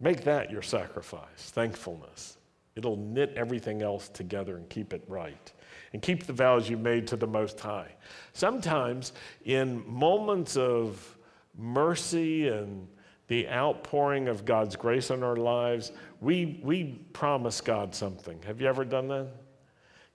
Make 0.00 0.24
that 0.24 0.50
your 0.50 0.62
sacrifice, 0.62 1.28
thankfulness. 1.36 2.38
It'll 2.74 2.96
knit 2.96 3.32
everything 3.36 3.82
else 3.82 4.08
together 4.08 4.56
and 4.56 4.68
keep 4.68 4.92
it 4.92 5.04
right. 5.06 5.52
And 5.94 6.02
keep 6.02 6.26
the 6.26 6.32
vows 6.32 6.68
you 6.68 6.76
made 6.76 7.06
to 7.06 7.16
the 7.16 7.28
Most 7.28 7.60
High. 7.60 7.94
Sometimes, 8.32 9.12
in 9.44 9.88
moments 9.88 10.56
of 10.56 11.16
mercy 11.56 12.48
and 12.48 12.88
the 13.28 13.48
outpouring 13.48 14.26
of 14.26 14.44
God's 14.44 14.74
grace 14.74 15.10
in 15.10 15.22
our 15.22 15.36
lives, 15.36 15.92
we, 16.20 16.60
we 16.64 17.00
promise 17.12 17.60
God 17.60 17.94
something. 17.94 18.42
Have 18.42 18.60
you 18.60 18.66
ever 18.66 18.84
done 18.84 19.06
that? 19.06 19.28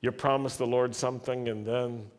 You 0.01 0.11
promise 0.11 0.57
the 0.57 0.67
Lord 0.67 0.93
something, 0.93 1.47
and 1.47 1.65
then 1.65 2.11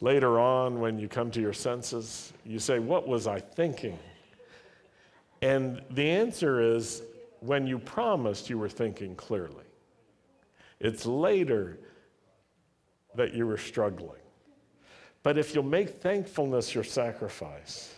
later 0.00 0.40
on, 0.40 0.80
when 0.80 0.98
you 0.98 1.06
come 1.06 1.30
to 1.32 1.42
your 1.42 1.52
senses, 1.52 2.32
you 2.42 2.58
say, 2.58 2.78
What 2.78 3.06
was 3.06 3.26
I 3.26 3.38
thinking? 3.38 3.98
And 5.42 5.82
the 5.90 6.08
answer 6.08 6.74
is 6.74 7.02
when 7.40 7.66
you 7.66 7.78
promised, 7.78 8.48
you 8.48 8.56
were 8.56 8.70
thinking 8.70 9.14
clearly. 9.14 9.64
It's 10.80 11.04
later 11.04 11.78
that 13.14 13.34
you 13.34 13.46
were 13.46 13.58
struggling. 13.58 14.20
But 15.22 15.38
if 15.38 15.54
you'll 15.54 15.64
make 15.64 15.88
thankfulness 16.02 16.74
your 16.74 16.84
sacrifice, 16.84 17.94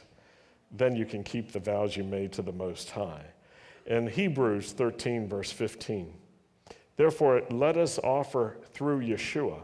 then 0.71 0.95
you 0.95 1.05
can 1.05 1.25
keep 1.25 1.53
the 1.53 1.61
vows 1.61 1.97
you 1.97 2.05
made 2.05 2.33
to 2.33 2.43
the 2.43 2.53
Most 2.53 2.91
High. 2.91 3.25
In 3.87 4.07
Hebrews 4.07 4.73
13, 4.73 5.29
verse 5.29 5.51
15, 5.53 6.13
therefore 6.97 7.43
let 7.51 7.77
us 7.77 7.99
offer 7.99 8.57
through 8.73 9.01
Yeshua 9.01 9.61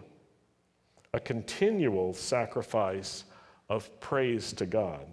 a 1.14 1.20
continual 1.20 2.14
sacrifice 2.14 3.24
of 3.68 4.00
praise 4.00 4.52
to 4.54 4.66
God, 4.66 5.06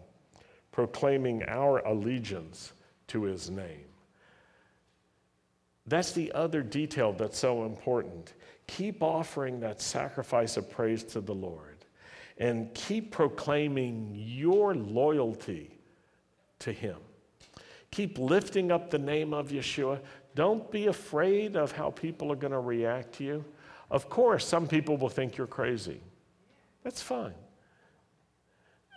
proclaiming 0.71 1.43
our 1.47 1.79
allegiance 1.79 2.73
to 3.07 3.23
his 3.23 3.49
name. 3.49 3.88
That's 5.89 6.11
the 6.11 6.31
other 6.33 6.61
detail 6.61 7.13
that's 7.13 7.39
so 7.39 7.65
important. 7.65 8.33
Keep 8.67 9.01
offering 9.01 9.59
that 9.61 9.81
sacrifice 9.81 10.55
of 10.55 10.69
praise 10.69 11.03
to 11.05 11.21
the 11.21 11.33
Lord 11.33 11.85
and 12.37 12.71
keep 12.75 13.11
proclaiming 13.11 14.13
your 14.15 14.75
loyalty 14.75 15.71
to 16.59 16.71
Him. 16.71 16.97
Keep 17.89 18.19
lifting 18.19 18.71
up 18.71 18.91
the 18.91 18.99
name 18.99 19.33
of 19.33 19.49
Yeshua. 19.49 19.99
Don't 20.35 20.69
be 20.71 20.87
afraid 20.87 21.55
of 21.55 21.71
how 21.71 21.89
people 21.89 22.31
are 22.31 22.35
going 22.35 22.53
to 22.53 22.59
react 22.59 23.13
to 23.15 23.23
you. 23.23 23.45
Of 23.89 24.09
course, 24.09 24.45
some 24.45 24.67
people 24.67 24.95
will 24.95 25.09
think 25.09 25.37
you're 25.37 25.47
crazy. 25.47 25.99
That's 26.83 27.01
fine. 27.01 27.33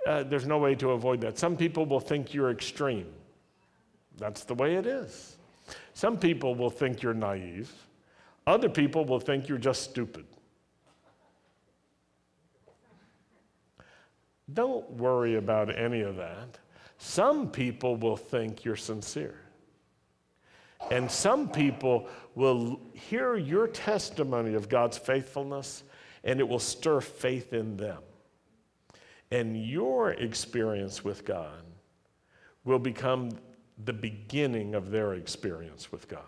Uh, 0.07 0.25
there's 0.25 0.47
no 0.47 0.59
way 0.59 0.75
to 0.75 0.91
avoid 0.91 1.23
that. 1.23 1.39
Some 1.39 1.57
people 1.57 1.87
will 1.87 2.01
think 2.01 2.35
you're 2.35 2.51
extreme. 2.51 3.11
That's 4.19 4.45
the 4.45 4.55
way 4.55 4.75
it 4.75 4.87
is. 4.87 5.39
Some 5.95 6.19
people 6.19 6.55
will 6.55 6.71
think 6.71 7.03
you're 7.03 7.15
naive. 7.15 7.73
Other 8.47 8.69
people 8.69 9.05
will 9.05 9.21
think 9.21 9.49
you're 9.49 9.59
just 9.59 9.83
stupid. 9.83 10.25
Don't 14.53 14.91
worry 14.91 15.37
about 15.37 15.77
any 15.77 16.01
of 16.03 16.17
that. 16.17 16.59
Some 16.99 17.51
people 17.51 17.97
will 17.97 18.17
think 18.17 18.65
you're 18.65 18.77
sincere. 18.77 19.39
And 20.91 21.11
some 21.11 21.49
people 21.49 22.09
will 22.35 22.81
hear 22.93 23.37
your 23.37 23.69
testimony 23.69 24.55
of 24.55 24.69
God's 24.69 24.99
faithfulness 24.99 25.85
and 26.25 26.41
it 26.41 26.49
will 26.49 26.59
stir 26.59 27.01
faith 27.01 27.53
in 27.53 27.77
them. 27.77 27.99
And 29.31 29.65
your 29.65 30.11
experience 30.13 31.03
with 31.03 31.25
God 31.25 31.63
will 32.65 32.79
become 32.79 33.31
the 33.85 33.93
beginning 33.93 34.75
of 34.75 34.91
their 34.91 35.15
experience 35.15 35.91
with 35.91 36.09
God. 36.09 36.21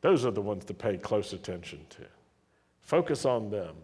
Those 0.00 0.24
are 0.24 0.30
the 0.30 0.42
ones 0.42 0.64
to 0.66 0.74
pay 0.74 0.96
close 0.96 1.32
attention 1.32 1.80
to. 1.90 2.02
Focus 2.80 3.24
on 3.24 3.50
them, 3.50 3.74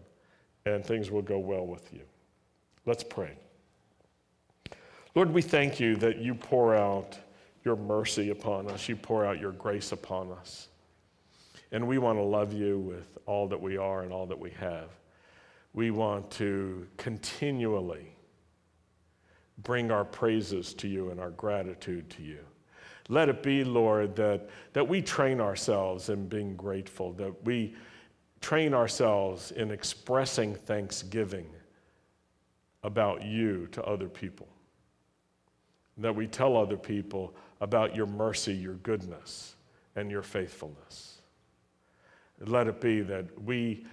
and 0.65 0.85
things 0.85 1.11
will 1.11 1.21
go 1.21 1.39
well 1.39 1.65
with 1.65 1.93
you. 1.93 2.01
Let's 2.85 3.03
pray. 3.03 3.37
Lord, 5.15 5.31
we 5.31 5.41
thank 5.41 5.79
you 5.79 5.95
that 5.97 6.17
you 6.19 6.33
pour 6.33 6.75
out 6.75 7.17
your 7.65 7.75
mercy 7.75 8.29
upon 8.29 8.69
us, 8.69 8.87
you 8.89 8.95
pour 8.95 9.25
out 9.25 9.39
your 9.39 9.51
grace 9.51 9.91
upon 9.91 10.31
us. 10.31 10.67
And 11.71 11.87
we 11.87 11.97
want 11.97 12.19
to 12.19 12.23
love 12.23 12.53
you 12.53 12.79
with 12.79 13.17
all 13.25 13.47
that 13.47 13.59
we 13.59 13.77
are 13.77 14.03
and 14.03 14.13
all 14.13 14.25
that 14.27 14.39
we 14.39 14.51
have. 14.51 14.89
We 15.73 15.91
want 15.91 16.29
to 16.31 16.87
continually 16.97 18.12
bring 19.59 19.91
our 19.91 20.05
praises 20.05 20.73
to 20.75 20.87
you 20.87 21.11
and 21.11 21.19
our 21.19 21.31
gratitude 21.31 22.09
to 22.11 22.23
you. 22.23 22.39
Let 23.09 23.29
it 23.29 23.43
be, 23.43 23.63
Lord, 23.63 24.15
that, 24.15 24.49
that 24.73 24.87
we 24.87 25.01
train 25.01 25.41
ourselves 25.41 26.09
in 26.09 26.27
being 26.27 26.55
grateful, 26.55 27.13
that 27.13 27.43
we 27.45 27.75
train 28.41 28.73
ourselves 28.73 29.51
in 29.51 29.71
expressing 29.71 30.55
thanksgiving 30.55 31.47
about 32.83 33.23
you 33.23 33.67
to 33.71 33.83
other 33.83 34.07
people 34.07 34.47
that 35.97 36.15
we 36.15 36.27
tell 36.27 36.57
other 36.57 36.77
people 36.77 37.35
about 37.61 37.95
your 37.95 38.05
mercy, 38.05 38.53
your 38.53 38.75
goodness, 38.75 39.55
and 39.95 40.09
your 40.09 40.23
faithfulness. 40.23 41.21
Let 42.39 42.67
it 42.67 42.81
be 42.81 43.01
that 43.01 43.41
we 43.43 43.85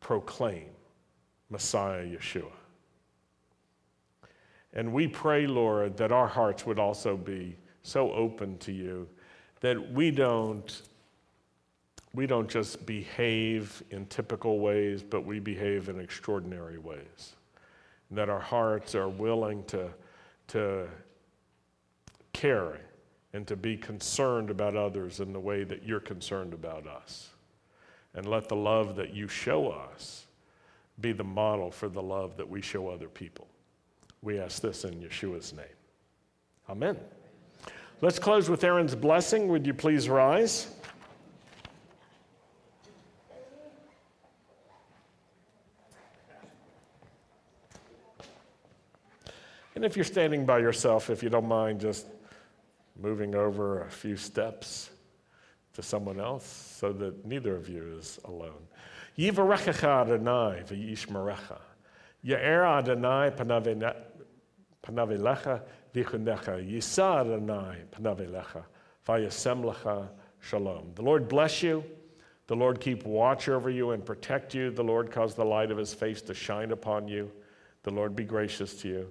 proclaim 0.00 0.66
Messiah 1.50 2.04
Yeshua. 2.04 2.52
And 4.74 4.92
we 4.92 5.06
pray, 5.06 5.46
Lord, 5.46 5.96
that 5.98 6.12
our 6.12 6.26
hearts 6.26 6.64
would 6.64 6.78
also 6.78 7.16
be 7.16 7.56
so 7.82 8.12
open 8.12 8.58
to 8.58 8.72
you 8.72 9.08
that 9.60 9.92
we 9.92 10.10
don't 10.10 10.82
we 12.14 12.26
don't 12.26 12.48
just 12.48 12.84
behave 12.84 13.82
in 13.90 14.04
typical 14.04 14.58
ways, 14.58 15.02
but 15.02 15.24
we 15.24 15.40
behave 15.40 15.88
in 15.88 15.98
extraordinary 15.98 16.76
ways. 16.76 17.32
And 18.10 18.18
that 18.18 18.28
our 18.28 18.40
hearts 18.40 18.94
are 18.94 19.08
willing 19.08 19.64
to 19.64 19.90
to 20.48 20.88
care 22.32 22.80
and 23.32 23.46
to 23.46 23.56
be 23.56 23.76
concerned 23.76 24.50
about 24.50 24.76
others 24.76 25.20
in 25.20 25.32
the 25.32 25.40
way 25.40 25.64
that 25.64 25.84
you're 25.84 26.00
concerned 26.00 26.52
about 26.52 26.86
us. 26.86 27.30
And 28.14 28.26
let 28.26 28.48
the 28.48 28.56
love 28.56 28.96
that 28.96 29.14
you 29.14 29.26
show 29.26 29.70
us 29.70 30.26
be 31.00 31.12
the 31.12 31.24
model 31.24 31.70
for 31.70 31.88
the 31.88 32.02
love 32.02 32.36
that 32.36 32.48
we 32.48 32.60
show 32.60 32.88
other 32.88 33.08
people. 33.08 33.48
We 34.22 34.38
ask 34.38 34.62
this 34.62 34.84
in 34.84 34.94
Yeshua's 34.94 35.52
name. 35.52 35.66
Amen. 36.68 36.96
Let's 38.00 38.18
close 38.18 38.48
with 38.48 38.62
Aaron's 38.64 38.94
blessing. 38.94 39.48
Would 39.48 39.66
you 39.66 39.74
please 39.74 40.08
rise? 40.08 40.68
And 49.74 49.84
if 49.84 49.96
you're 49.96 50.04
standing 50.04 50.46
by 50.46 50.58
yourself, 50.60 51.10
if 51.10 51.22
you 51.22 51.28
don't 51.28 51.48
mind 51.48 51.80
just 51.80 52.06
moving 53.00 53.34
over 53.34 53.82
a 53.82 53.90
few 53.90 54.16
steps 54.16 54.90
to 55.74 55.82
someone 55.82 56.20
else 56.20 56.46
so 56.78 56.92
that 56.92 57.24
neither 57.26 57.56
of 57.56 57.68
you 57.68 57.96
is 57.98 58.20
alone. 58.26 58.68
Yivarechecha 59.18 60.02
Adonai 60.02 60.62
v'yishmerecha. 60.64 61.58
Ya'er 62.24 62.78
Adonai 62.78 63.30
panavelecha 64.82 65.62
v'chunecha. 65.94 66.70
Yisa 66.70 67.20
Adonai 67.20 67.78
panavelecha 67.92 68.64
v'yasem 69.06 69.64
lecha 69.64 70.08
shalom. 70.40 70.92
The 70.94 71.02
Lord 71.02 71.28
bless 71.28 71.62
you. 71.62 71.84
The 72.48 72.56
Lord 72.56 72.80
keep 72.80 73.04
watch 73.04 73.48
over 73.48 73.70
you 73.70 73.92
and 73.92 74.04
protect 74.04 74.54
you. 74.54 74.70
The 74.70 74.84
Lord 74.84 75.10
cause 75.10 75.34
the 75.34 75.44
light 75.44 75.70
of 75.70 75.78
his 75.78 75.94
face 75.94 76.20
to 76.22 76.34
shine 76.34 76.72
upon 76.72 77.08
you. 77.08 77.30
The 77.84 77.90
Lord 77.90 78.14
be 78.14 78.24
gracious 78.24 78.74
to 78.82 78.88
you 78.88 79.08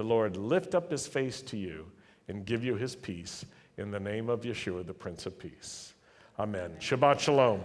the 0.00 0.06
Lord 0.06 0.38
lift 0.38 0.74
up 0.74 0.90
his 0.90 1.06
face 1.06 1.42
to 1.42 1.58
you 1.58 1.84
and 2.28 2.46
give 2.46 2.64
you 2.64 2.74
his 2.74 2.96
peace 2.96 3.44
in 3.76 3.90
the 3.90 4.00
name 4.00 4.30
of 4.30 4.40
Yeshua, 4.40 4.86
the 4.86 4.94
Prince 4.94 5.26
of 5.26 5.38
Peace. 5.38 5.92
Amen. 6.38 6.72
Shabbat 6.80 7.20
Shalom. 7.20 7.60